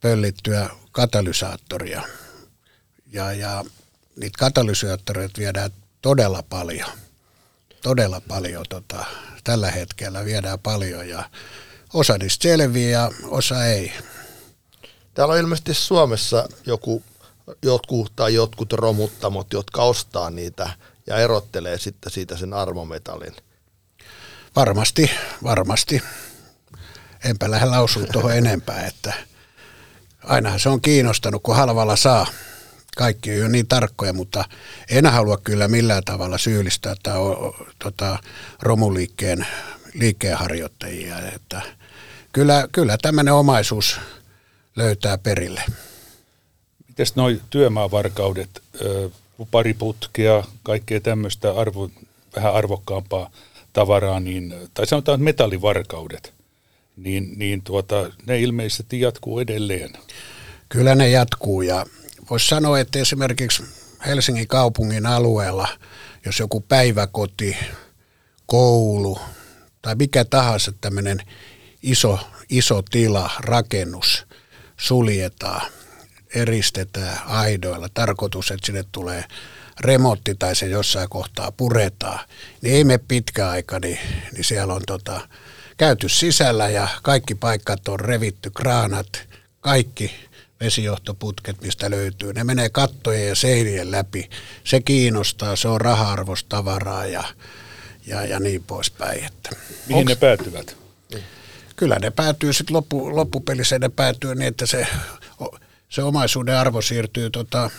[0.00, 2.02] pöllittyä katalysaattoria.
[3.12, 3.64] Ja, ja
[4.16, 5.70] niitä katalysaattoreita viedään
[6.02, 6.88] todella paljon.
[7.82, 9.04] Todella paljon tota,
[9.44, 11.30] tällä hetkellä viedään paljon ja
[11.92, 13.92] osa niistä selviää ja osa ei.
[15.14, 17.02] Täällä on ilmeisesti Suomessa joku,
[17.62, 20.70] jotkut tai jotkut romuttamot, jotka ostaa niitä
[21.06, 23.36] ja erottelee sitten siitä sen armometallin.
[24.56, 25.10] Varmasti,
[25.42, 26.02] varmasti.
[27.24, 29.12] Enpä lähde lausua tuohon enempää, että–
[30.28, 32.26] ainahan se on kiinnostanut, kun halvalla saa.
[32.96, 34.44] Kaikki on jo niin tarkkoja, mutta
[34.90, 37.14] en halua kyllä millään tavalla syyllistää tai
[37.78, 38.18] tota,
[38.62, 39.46] romuliikkeen
[39.94, 41.18] liikkeenharjoittajia.
[41.34, 41.62] Että
[42.32, 44.00] kyllä, kyllä tämmöinen omaisuus
[44.76, 45.62] löytää perille.
[46.88, 48.62] Miten noin työmaavarkaudet,
[49.50, 51.90] pari putkea, kaikkea tämmöistä arvo,
[52.36, 53.30] vähän arvokkaampaa
[53.72, 56.32] tavaraa, niin, tai sanotaan metallivarkaudet–
[56.98, 59.90] niin, niin tuota, ne ilmeisesti jatkuu edelleen.
[60.68, 61.86] Kyllä ne jatkuu ja
[62.30, 63.62] voisi sanoa, että esimerkiksi
[64.06, 65.68] Helsingin kaupungin alueella,
[66.26, 67.56] jos joku päiväkoti,
[68.46, 69.18] koulu
[69.82, 71.22] tai mikä tahansa tämmöinen
[71.82, 74.26] iso, iso tila, rakennus
[74.76, 75.72] suljetaan,
[76.34, 79.24] eristetään aidoilla, tarkoitus, että sinne tulee
[79.80, 82.28] remontti tai se jossain kohtaa puretaan,
[82.62, 83.98] niin ei me pitkä aika, niin,
[84.32, 85.28] niin siellä on tota,
[85.78, 89.28] käyty sisällä ja kaikki paikat on revitty, kraanat,
[89.60, 90.10] kaikki
[90.60, 92.32] vesijohtoputket, mistä löytyy.
[92.32, 94.30] Ne menee kattojen ja seinien läpi.
[94.64, 97.24] Se kiinnostaa, se on raha-arvostavaraa ja,
[98.06, 99.24] ja, ja niin poispäin.
[99.24, 99.50] Että.
[99.86, 100.76] Mihin Onks, ne päätyvät?
[101.76, 104.86] Kyllä ne päätyy sitten loppu, loppupelissä ne päätyy niin, että se,
[105.88, 107.70] se omaisuuden arvo siirtyy tota,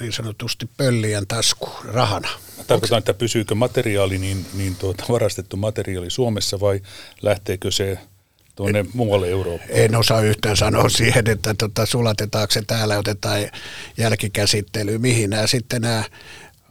[0.00, 2.28] niin sanotusti pöllien tasku rahana.
[2.66, 6.80] Tarkoitan, että pysyykö materiaali, niin, niin tuota, varastettu materiaali Suomessa vai
[7.22, 7.98] lähteekö se
[8.54, 9.70] tuonne muualle Eurooppaan?
[9.72, 13.40] En osaa yhtään sanoa siihen, että tota, sulatetaanko se täällä, otetaan
[13.96, 16.04] jälkikäsittely, mihin nämä sitten nämä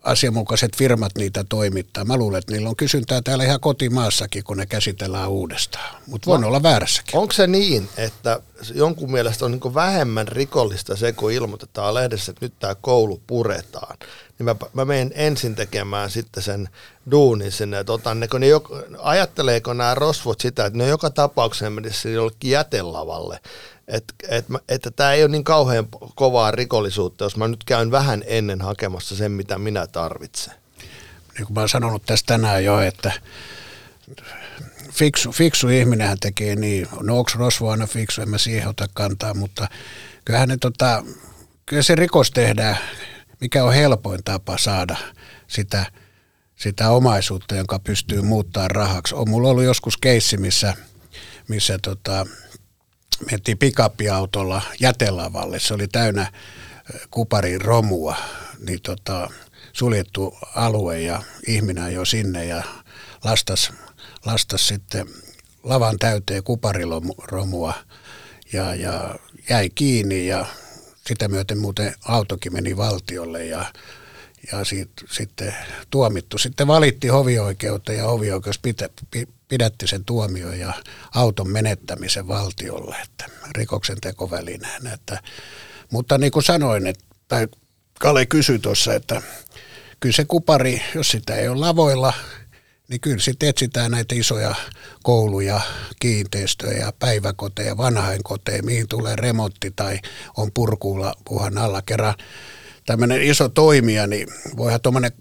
[0.10, 2.06] asianmukaiset firmat niitä toimittaa.
[2.06, 6.02] Mä luulen, että niillä on kysyntää täällä ihan kotimaassakin, kun ne käsitellään uudestaan.
[6.08, 7.20] Mutta voin no, olla väärässäkin.
[7.20, 8.40] Onko se niin, että
[8.74, 13.98] jonkun mielestä on niin vähemmän rikollista se, kun ilmoitetaan lehdessä, että nyt tämä koulu puretaan,
[14.40, 16.70] niin mä, mä menen ensin tekemään sitten sen
[17.12, 18.64] duunin sinne, että otan ne, kun ne jo,
[19.00, 23.40] ajatteleeko nämä rosvot sitä, että ne joka tapauksessa menisi jollekin jätelavalle,
[23.88, 28.24] että et, että tämä ei ole niin kauhean kovaa rikollisuutta, jos mä nyt käyn vähän
[28.26, 30.54] ennen hakemassa sen, mitä minä tarvitsen.
[31.38, 33.12] Niin kuin mä oon sanonut tästä tänään jo, että
[34.92, 36.88] fiksu, fiksu ihminenhän tekee niin.
[37.02, 39.68] No onko Rosvo aina fiksu, en mä siihen ota kantaa, mutta
[40.26, 41.04] kyllähän ne tota,
[41.66, 42.78] kyllä se rikos tehdään,
[43.42, 44.98] mikä on helpoin tapa saada
[45.48, 45.86] sitä,
[46.56, 49.16] sitä omaisuutta, jonka pystyy muuttaa rahaksi.
[49.16, 50.74] On mulla ollut joskus keissi, missä,
[51.48, 52.26] missä tota,
[53.32, 55.60] mentiin pikappiautolla jätelavalle.
[55.60, 56.32] Se oli täynnä
[57.12, 58.16] kuparin romua,
[58.68, 59.30] niin tota,
[59.74, 62.64] suljettu alue ja ihminen jo sinne ja
[63.24, 63.72] lastas
[64.26, 65.08] lastas sitten
[65.64, 67.74] lavan täyteen kuparilomua
[68.54, 69.16] ja, ja
[69.50, 70.46] jäi kiinni ja
[71.10, 73.66] sitä myöten muuten autokin meni valtiolle ja,
[74.52, 75.56] ja siitä, sitten
[75.90, 76.38] tuomittu.
[76.38, 78.90] Sitten valitti hovioikeuteen ja hovioikeus pitä,
[79.48, 80.74] pidätti sen tuomion ja
[81.16, 84.94] auton menettämisen valtiolle, että rikoksen tekovälineenä.
[84.94, 85.22] Että,
[85.92, 87.48] mutta niin kuin sanoin, että, tai
[88.00, 89.22] Kale kysyi tuossa, että
[90.00, 92.14] kyllä se kupari, jos sitä ei ole lavoilla–
[92.90, 94.56] niin kyllä sitten etsitään näitä isoja
[95.04, 95.62] kouluja,
[96.00, 100.00] kiinteistöjä, päiväkoteja, vanhainkoteja, mihin tulee remontti tai
[100.38, 102.14] on purkuulla puhan alla kerran.
[102.86, 105.12] Tämmöinen iso toimija, niin voihan tuommoinen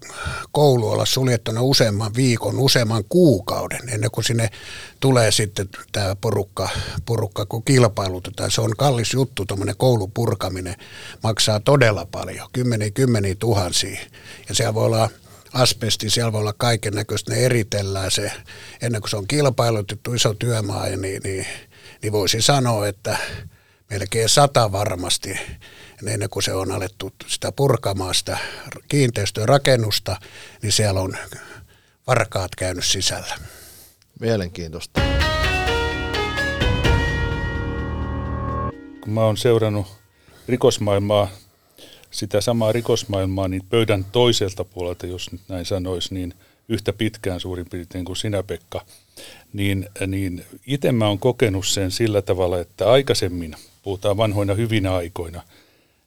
[0.51, 4.49] koulu olla suljettuna useamman viikon, useamman kuukauden, ennen kuin sinne
[4.99, 6.69] tulee sitten tämä porukka,
[7.05, 8.51] porukka kun kilpailutetaan.
[8.51, 10.75] Se on kallis juttu, tuommoinen koulun purkaminen
[11.23, 13.99] maksaa todella paljon, kymmeniä, kymmeniä tuhansia.
[14.49, 15.09] Ja siellä voi olla
[15.53, 18.31] asbesti, siellä voi olla kaiken näköistä, ne eritellään se,
[18.81, 21.47] ennen kuin se on kilpailutettu iso työmaa, niin, niin,
[22.01, 23.17] niin voisi sanoa, että
[23.89, 25.39] melkein sata varmasti,
[26.07, 28.37] ennen kuin se on alettu sitä purkamaan sitä
[28.87, 30.17] kiinteistöä rakennusta,
[30.61, 31.13] niin siellä on
[32.07, 33.35] varkaat käynyt sisällä.
[34.19, 35.01] Mielenkiintoista.
[39.01, 39.87] Kun mä oon seurannut
[40.47, 41.29] rikosmaailmaa
[42.11, 46.33] sitä samaa rikosmaailmaa niin pöydän toiselta puolelta, jos nyt näin sanoisi, niin
[46.69, 48.85] yhtä pitkään suurin piirtein kuin sinä Pekka,
[49.53, 55.41] niin, niin itse mä oon kokenut sen sillä tavalla, että aikaisemmin, puhutaan vanhoina hyvinä aikoina,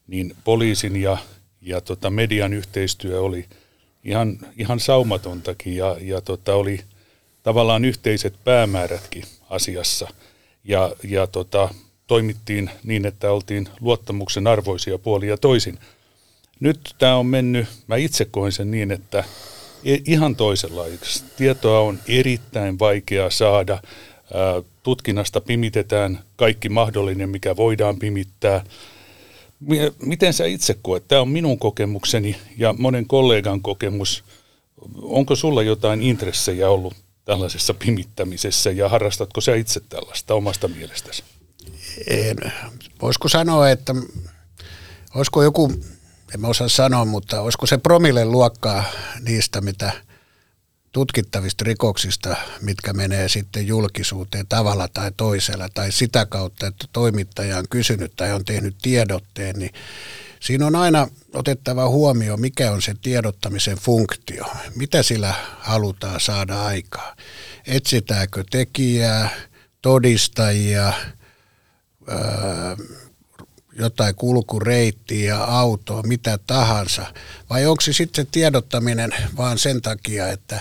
[0.06, 1.18] niin poliisin ja,
[1.62, 3.46] ja tota median yhteistyö oli
[4.04, 6.80] ihan, ihan saumatontakin ja, ja tota oli
[7.42, 10.08] tavallaan yhteiset päämäärätkin asiassa.
[10.64, 11.74] Ja, ja tota,
[12.12, 15.79] toimittiin niin, että oltiin luottamuksen arvoisia puolia toisin.
[16.61, 19.25] Nyt tämä on mennyt, mä itse koen sen niin, että
[19.85, 21.25] e, ihan toisenlaiseksi.
[21.37, 23.83] Tietoa on erittäin vaikea saada.
[24.83, 28.64] Tutkinnasta pimitetään kaikki mahdollinen, mikä voidaan pimittää.
[30.03, 31.09] Miten sä itse koet?
[31.09, 34.25] Tämä on minun kokemukseni ja monen kollegan kokemus.
[35.03, 36.94] Onko sulla jotain intressejä ollut
[37.25, 41.22] tällaisessa pimittämisessä ja harrastatko sä itse tällaista omasta mielestäsi?
[42.07, 42.37] En,
[43.02, 43.94] voisiko sanoa, että
[45.14, 45.72] olisiko joku,
[46.35, 48.85] en mä osaa sanoa, mutta olisiko se promille luokkaa
[49.20, 49.92] niistä, mitä
[50.92, 57.64] tutkittavista rikoksista, mitkä menee sitten julkisuuteen tavalla tai toisella, tai sitä kautta, että toimittaja on
[57.70, 59.70] kysynyt tai on tehnyt tiedotteen, niin
[60.40, 67.16] siinä on aina otettava huomioon, mikä on se tiedottamisen funktio, mitä sillä halutaan saada aikaa.
[67.66, 69.31] Etsitäänkö tekijää,
[69.83, 70.92] todistajia,
[73.78, 77.06] jotain kulkureittiä, autoa, mitä tahansa,
[77.50, 80.60] vai onko se sitten tiedottaminen vaan sen takia, että,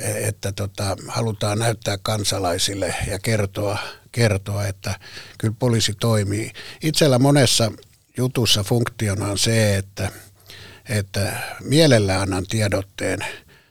[0.00, 3.78] että tota, halutaan näyttää kansalaisille ja kertoa,
[4.12, 4.94] kertoa, että
[5.38, 6.52] kyllä poliisi toimii.
[6.82, 7.72] Itsellä monessa
[8.16, 10.10] jutussa funktiona on se, että,
[10.88, 13.18] että mielellään annan tiedotteen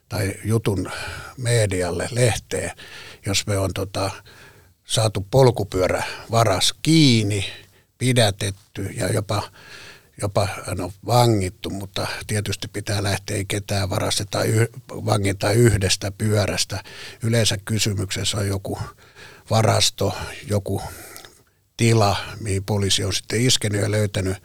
[0.09, 0.91] tai jutun
[1.37, 2.71] medialle, lehteen,
[3.25, 4.11] jos me on tota,
[4.85, 7.45] saatu polkupyörä varas kiinni,
[7.97, 9.51] pidätetty ja jopa,
[10.21, 16.83] jopa no, vangittu, mutta tietysti pitää lähteä ei ketään varasteta yh, vangita yhdestä pyörästä.
[17.23, 18.79] Yleensä kysymyksessä on joku
[19.49, 20.17] varasto,
[20.49, 20.81] joku
[21.77, 24.37] tila, mihin poliisi on sitten iskenyt ja löytänyt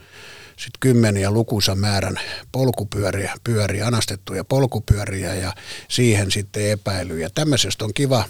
[0.56, 2.16] sitten kymmeniä lukuisan määrän
[2.52, 5.52] polkupyöriä, pyöriä, anastettuja polkupyöriä ja
[5.88, 7.30] siihen sitten epäilyjä.
[7.34, 8.24] Tämmöisestä on kiva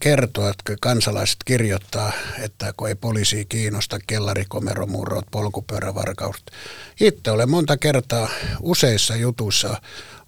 [0.00, 6.36] kertoa, että kansalaiset kirjoittaa, että kun ei poliisi kiinnosta kellarikomeromurrot, polkupyörävarkaus.
[7.00, 8.28] Itse olen monta kertaa
[8.60, 9.80] useissa jutuissa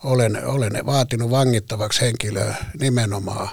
[0.05, 3.49] olen, olen vaatinut vangittavaksi henkilöä nimenomaan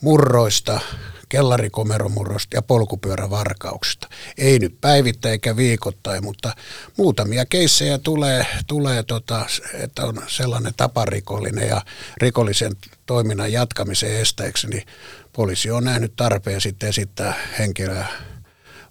[0.00, 0.80] murroista,
[1.28, 4.08] kellarikomeromurrosta ja polkupyörävarkauksista.
[4.38, 6.54] Ei nyt päivittäin eikä viikoittain, mutta
[6.96, 11.82] muutamia keissejä tulee, tulee tota, että on sellainen taparikollinen ja
[12.16, 12.72] rikollisen
[13.06, 14.86] toiminnan jatkamisen estäeksi, niin
[15.32, 18.06] poliisi on nähnyt tarpeen sitten esittää henkilöä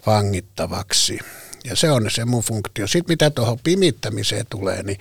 [0.06, 1.20] vangittavaksi.
[1.64, 2.88] Ja se on se mun funktio.
[2.88, 5.00] Sitten mitä tuohon pimittämiseen tulee, niin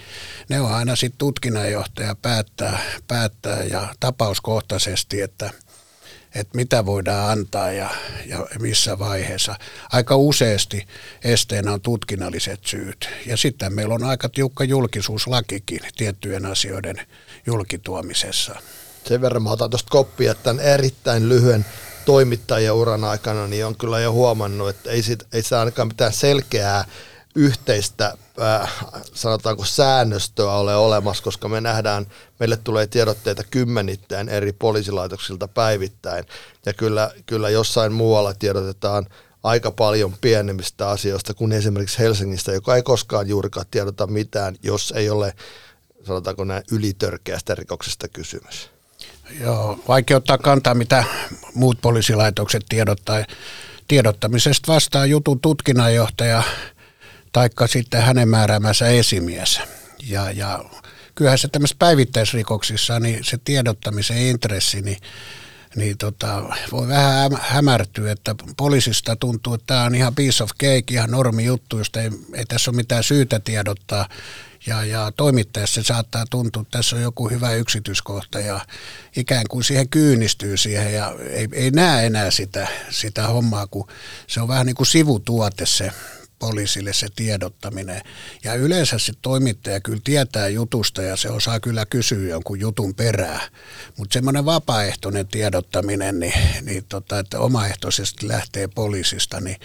[0.49, 2.79] ne on aina sitten tutkinnanjohtaja päättää,
[3.09, 5.51] päättää ja tapauskohtaisesti, että,
[6.35, 7.91] että mitä voidaan antaa ja,
[8.27, 9.55] ja missä vaiheessa.
[9.93, 10.87] Aika useasti
[11.25, 13.09] esteenä on tutkinnalliset syyt.
[13.27, 16.97] Ja sitten meillä on aika tiukka julkisuuslakikin tiettyjen asioiden
[17.47, 18.57] julkituomisessa.
[19.05, 21.67] Sen verran mä otan tuosta koppia, että tämän erittäin lyhyen
[22.05, 26.13] toimittajien uran aikana, niin on kyllä jo huomannut, että ei, sit, ei sitä ainakaan mitään
[26.13, 26.85] selkeää
[27.37, 28.75] yhteistä, äh,
[29.15, 32.07] sanotaanko säännöstöä ole olemassa, koska me nähdään,
[32.41, 36.25] meille tulee tiedotteita kymmenittäin eri poliisilaitoksilta päivittäin,
[36.67, 39.07] ja kyllä, kyllä jossain muualla tiedotetaan
[39.43, 45.11] aika paljon pienemmistä asioista kuin esimerkiksi Helsingistä, joka ei koskaan juurikaan tiedota mitään, jos ei
[45.11, 45.35] ole,
[46.07, 48.71] sanotaanko näin, ylitörkeästä rikoksesta kysymys.
[49.41, 51.05] Joo, vaikea ottaa kantaa, mitä
[51.55, 53.25] muut poliisilaitokset tiedottaa.
[53.89, 56.43] Tiedottamisesta vastaa jutun tutkinnanjohtaja
[57.37, 59.61] taikka sitten hänen määräämänsä esimies.
[60.09, 60.65] Ja, ja
[61.15, 64.99] kyllähän se tämmöisissä päivittäisrikoksissa, niin se tiedottamisen intressi, niin
[65.75, 70.85] niin tota, voi vähän hämärtyä, että poliisista tuntuu, että tämä on ihan piece of cake,
[70.91, 74.09] ihan normi juttu, josta ei, ei tässä ole mitään syytä tiedottaa.
[74.67, 78.61] Ja, ja toimittajassa se saattaa tuntua, että tässä on joku hyvä yksityiskohta ja
[79.17, 83.89] ikään kuin siihen kyynistyy siihen ja ei, ei näe enää sitä, sitä hommaa, kun
[84.27, 85.93] se on vähän niin kuin sivutuote se
[86.39, 88.01] poliisille se tiedottaminen.
[88.45, 93.41] Ja yleensä se toimittaja kyllä tietää jutusta ja se osaa kyllä kysyä jonkun jutun perää.
[93.97, 99.57] Mutta semmoinen vapaaehtoinen tiedottaminen, niin, niin tota, että omaehtoisesti lähtee poliisista, niin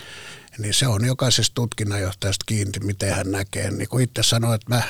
[0.57, 3.72] niin se on jokaisesta tutkinnanjohtajasta kiinni, miten hän näkee.
[3.72, 4.82] Niin kuin itse sanoin, että mä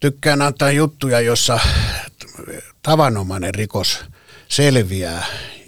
[0.00, 1.58] tykkään antaa juttuja, jossa
[2.82, 4.00] tavanomainen rikos
[4.48, 5.26] selviää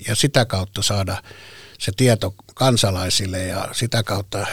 [0.08, 1.22] ja sitä kautta saada
[1.80, 4.46] se tieto kansalaisille ja sitä kautta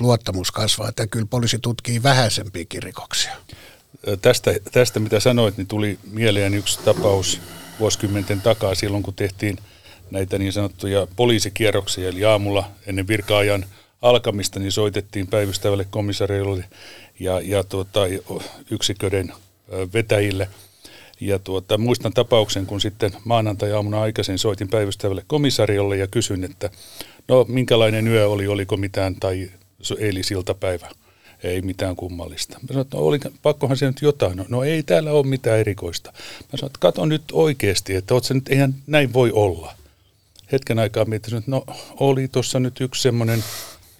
[0.00, 3.36] luottamus kasvaa, että kyllä poliisi tutkii vähäisempiäkin rikoksia.
[4.22, 7.40] Tästä, tästä mitä sanoit, niin tuli mieleen yksi tapaus
[7.80, 9.58] vuosikymmenten takaa silloin, kun tehtiin–
[10.10, 13.64] näitä niin sanottuja poliisikierroksia, eli aamulla ennen virkaajan
[14.02, 16.64] alkamista niin soitettiin päivystävälle komisariolle
[17.20, 18.00] ja, ja tuota,
[18.70, 19.32] yksiköiden
[19.92, 20.48] vetäjille.
[21.20, 26.70] Ja tuota, muistan tapauksen, kun sitten maanantai-aamuna aikaisin soitin päivystävälle komisariolle ja kysyin, että
[27.28, 29.50] no minkälainen yö oli, oliko mitään tai
[29.98, 30.90] eilisiltapäivä.
[31.42, 32.58] Ei mitään kummallista.
[32.62, 34.36] Mä sanoin, että no, oli, pakkohan se nyt jotain.
[34.36, 36.12] No, no ei täällä ole mitään erikoista.
[36.12, 39.74] Mä sanoin, että kato nyt oikeasti, että oot nyt, eihän näin voi olla
[40.52, 41.64] hetken aikaa mietin, että no
[42.00, 43.44] oli tuossa nyt yksi semmoinen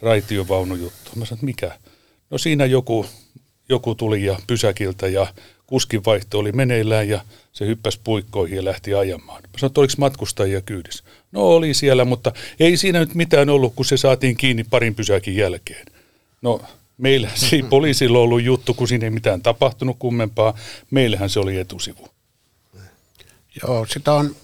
[0.02, 1.10] raitiovaunujuttu.
[1.16, 1.78] Mä sanoin, että mikä?
[2.30, 3.06] No siinä joku,
[3.68, 5.26] joku tuli ja pysäkiltä ja
[5.66, 7.20] kuskin vaihto oli meneillään ja
[7.52, 9.42] se hyppäsi puikkoihin ja lähti ajamaan.
[9.42, 11.04] Mä sanoin, että oliko matkustajia kyydissä?
[11.32, 15.36] No oli siellä, mutta ei siinä nyt mitään ollut, kun se saatiin kiinni parin pysäkin
[15.36, 15.86] jälkeen.
[16.42, 16.60] No
[16.98, 20.58] meillä se poliisilla ollut juttu, kun siinä ei mitään tapahtunut kummempaa.
[20.90, 22.08] Meillähän se oli etusivu.
[23.62, 24.36] Joo, sitä on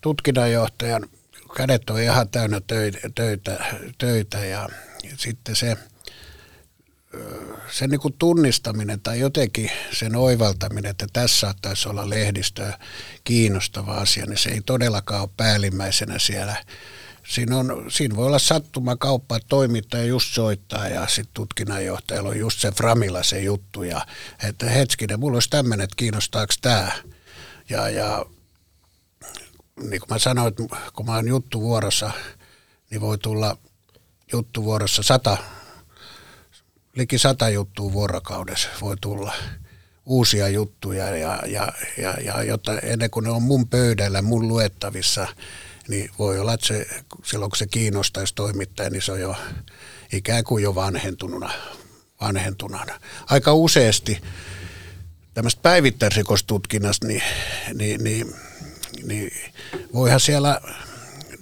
[0.00, 1.02] tutkinnanjohtajan
[1.56, 3.64] kädet on ihan täynnä töitä, töitä,
[3.98, 4.68] töitä ja
[5.16, 5.76] sitten se,
[7.72, 12.78] se niin kuin tunnistaminen tai jotenkin sen oivaltaminen, että tässä saattaisi olla lehdistöä
[13.24, 16.64] kiinnostava asia, niin se ei todellakaan ole päällimmäisenä siellä.
[17.28, 22.38] Siinä, on, siinä voi olla sattuma kauppa, että toimittaja just soittaa ja sitten tutkinnanjohtajalla on
[22.38, 23.82] just se Framilla se juttu.
[23.82, 24.06] Ja,
[24.48, 26.92] että hetkinen, mulla olisi tämmöinen, että kiinnostaako tämä.
[27.68, 28.26] Ja, ja
[29.80, 32.10] niin kuin mä sanoin, että kun mä oon juttuvuorossa,
[32.90, 33.56] niin voi tulla
[34.32, 35.36] juttuvuorossa sata,
[37.00, 39.34] liki sata juttua vuorokaudessa voi tulla
[40.06, 45.26] uusia juttuja ja, ja, ja, ja jotta ennen kuin ne on mun pöydällä, mun luettavissa,
[45.88, 46.86] niin voi olla, että se,
[47.24, 49.36] silloin kun se kiinnostaisi toimittaja, niin se on jo
[50.12, 51.50] ikään kuin jo vanhentununa.
[52.20, 53.00] vanhentununa.
[53.26, 54.20] Aika useasti
[55.34, 57.22] tämmöistä päivittäisrikostutkinnasta, niin,
[57.74, 58.34] niin, niin
[59.02, 59.32] niin
[59.94, 60.60] voihan siellä,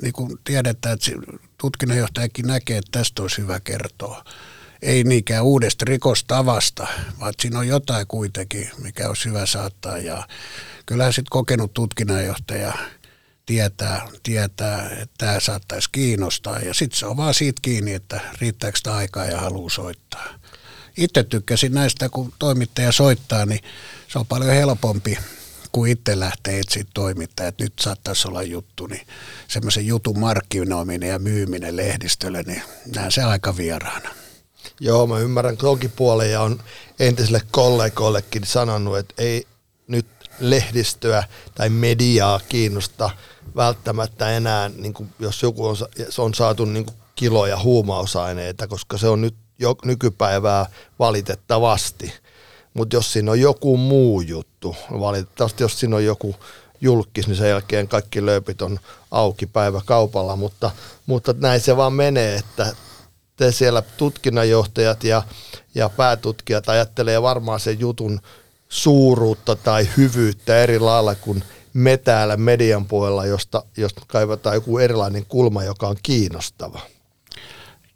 [0.03, 1.11] niin tiedetään, että
[1.59, 4.25] tutkinnanjohtajakin näkee, että tästä olisi hyvä kertoa.
[4.83, 6.87] Ei niinkään uudesta rikostavasta,
[7.21, 9.99] vaan siinä on jotain kuitenkin, mikä olisi hyvä saattaa.
[9.99, 10.29] Ja
[10.87, 12.73] kyllähän sitten kokenut tutkinnanjohtaja
[13.47, 16.59] tietää, tietää, että tämä saattaisi kiinnostaa.
[16.59, 20.27] Ja sitten se on vaan siitä kiinni, että riittääkö sitä aikaa ja haluaa soittaa.
[20.97, 23.61] Itse tykkäsin näistä, kun toimittaja soittaa, niin
[24.09, 25.19] se on paljon helpompi
[25.73, 29.07] kun itse lähtee etsiä toimittaa, että nyt saattaisi olla juttu, niin
[29.49, 32.63] semmoisen jutun markkinoiminen ja myyminen lehdistölle, niin
[32.95, 34.11] näen se aika vieraana.
[34.81, 36.61] Joo, mä ymmärrän tonkin puolen ja on
[37.01, 39.47] entisille kollegoillekin sanonut, että ei
[39.89, 40.07] nyt
[40.41, 43.11] lehdistöä tai mediaa kiinnosta
[43.57, 45.77] välttämättä enää, niin kuin jos joku on,
[46.19, 50.67] on saatu niin kuin kiloja huumausaineita, koska se on nyt jo nykypäivää
[50.99, 52.13] valitettavasti.
[52.75, 56.37] Mutta jos siinä on joku muu juttu, valitettavasti jos siinä on joku
[56.81, 60.71] julkis, niin sen jälkeen kaikki lööpit on auki päivä kaupalla, mutta,
[61.07, 62.75] mutta näin se vaan menee, että
[63.39, 65.23] te siellä tutkinnanjohtajat ja,
[65.75, 68.21] ja päätutkijat ajattelee varmaan sen jutun
[68.69, 75.27] suuruutta tai hyvyyttä eri lailla kuin me täällä median puolella, josta, josta kaivataan joku erilainen
[75.27, 76.81] kulma, joka on kiinnostava.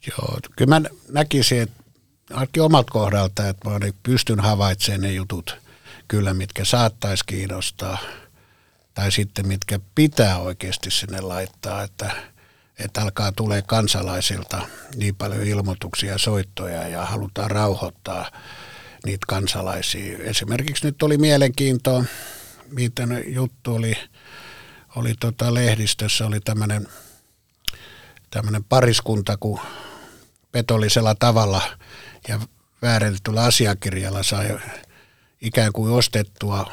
[0.06, 1.82] Joo, kyllä mä näkisin, että
[2.30, 5.56] ainakin omalta kohdalta, että mä pystyn havaitsemaan ne jutut
[6.08, 7.98] kyllä, mitkä saattaisi kiinnostaa,
[8.94, 12.31] tai sitten mitkä pitää oikeasti sinne laittaa, että,
[12.84, 18.30] että alkaa tulee kansalaisilta niin paljon ilmoituksia ja soittoja ja halutaan rauhoittaa
[19.06, 20.18] niitä kansalaisia.
[20.18, 22.04] Esimerkiksi nyt oli mielenkiintoa,
[22.70, 23.94] mitä juttu oli,
[24.96, 26.86] oli tota lehdistössä, oli tämmöinen
[28.30, 29.60] tämmöinen pariskunta, kun
[30.52, 31.62] petollisella tavalla
[32.28, 32.40] ja
[32.82, 34.58] väärennetyllä asiakirjalla sai
[35.40, 36.72] ikään kuin ostettua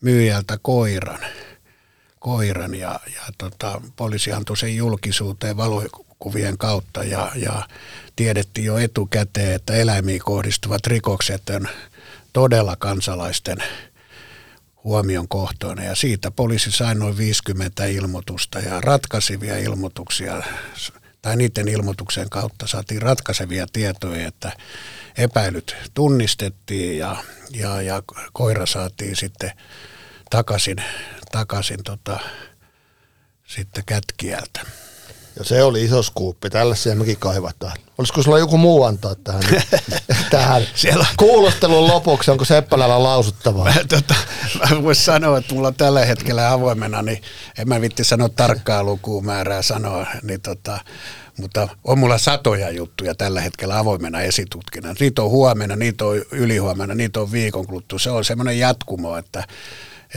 [0.00, 1.20] myyjältä koiran,
[2.24, 7.68] koiran ja, ja tota, poliisi antoi sen julkisuuteen valokuvien kautta ja, ja
[8.16, 11.68] tiedettiin jo etukäteen, että eläimiin kohdistuvat rikokset on
[12.32, 13.58] todella kansalaisten
[14.84, 20.42] huomion kohtoina ja siitä poliisi sai noin 50 ilmoitusta ja ratkaisivia ilmoituksia.
[21.22, 24.52] Tai niiden ilmoituksen kautta saatiin ratkaisevia tietoja, että
[25.18, 27.16] epäilyt tunnistettiin ja,
[27.50, 28.02] ja, ja
[28.32, 29.50] koira saatiin sitten
[30.30, 30.76] takaisin,
[31.32, 32.18] takaisin tota,
[33.46, 34.60] sitten kätkiältä.
[35.38, 36.50] Ja se oli iso skuuppi.
[36.50, 37.76] Tällaisia mekin kaivataan.
[37.98, 39.42] Olisiko sulla joku muu antaa tähän,
[40.30, 41.06] tähän Siellä...
[41.16, 42.30] kuulostelun lopuksi?
[42.30, 43.64] Onko Seppälällä lausuttavaa?
[43.64, 44.14] Mä, tota,
[44.70, 47.22] mä voisin sanoa, että mulla on tällä hetkellä avoimena, niin
[47.58, 50.78] en mä vitti sanoa tarkkaa lukumäärää sanoa, niin tota,
[51.38, 54.96] mutta on mulla satoja juttuja tällä hetkellä avoimena esitutkinnan.
[55.00, 57.98] Niitä on huomenna, niitä on ylihuomenna, niitä on viikon kuluttua.
[57.98, 59.44] Se on semmoinen jatkumo, että,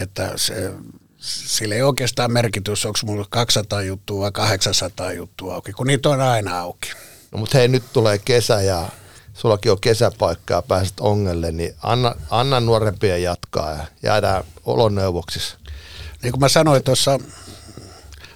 [0.02, 0.74] että se,
[1.20, 6.22] sillä ei oikeastaan merkitys, onko mulla 200 juttua vai 800 juttua auki, kun niitä on
[6.22, 6.92] aina auki.
[7.32, 8.90] No mutta hei, nyt tulee kesä ja
[9.34, 15.58] sullakin on kesäpaikka ja pääset ongelle, niin anna, anna nuorempia jatkaa ja jäädään oloneuvoksissa.
[16.24, 17.20] Niin kuin mä sanoin tuossa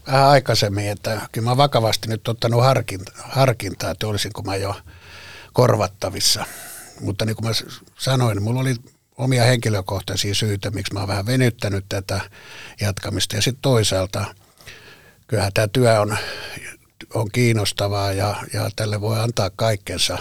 [0.08, 4.76] vähän aikaisemmin, että kyllä mä vakavasti nyt ottanut harkinta, harkintaa, että olisinko mä jo
[5.54, 6.46] korvattavissa.
[7.00, 7.54] Mutta niin kuin mä
[8.00, 8.76] sanoin, niin mulla oli
[9.22, 12.22] omia henkilökohtaisia syitä, miksi mä oon vähän venyttänyt tätä
[12.82, 13.36] jatkamista.
[13.36, 14.36] Ja sitten toisaalta
[15.28, 16.18] kyllähän tämä työ on,
[17.14, 20.18] on kiinnostavaa ja, ja tälle voi antaa kaikkensa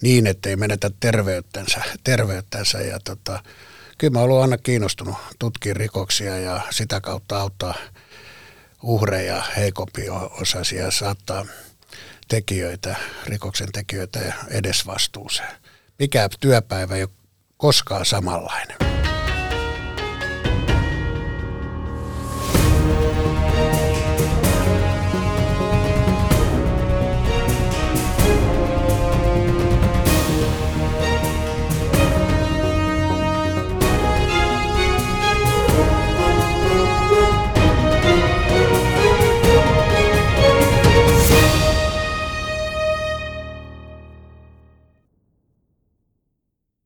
[0.00, 1.82] niin, ettei menetä terveyttänsä.
[2.04, 3.42] terveyttänsä ja tota,
[3.98, 7.74] kyllä mä oon aina kiinnostunut tutkia rikoksia ja sitä kautta auttaa
[8.82, 11.46] uhreja, heikompia osasia saattaa
[12.28, 15.52] tekijöitä, rikoksen tekijöitä edesvastuuseen.
[15.98, 17.10] Mikä työpäivä ei ole
[17.62, 18.76] koskaan samanlainen.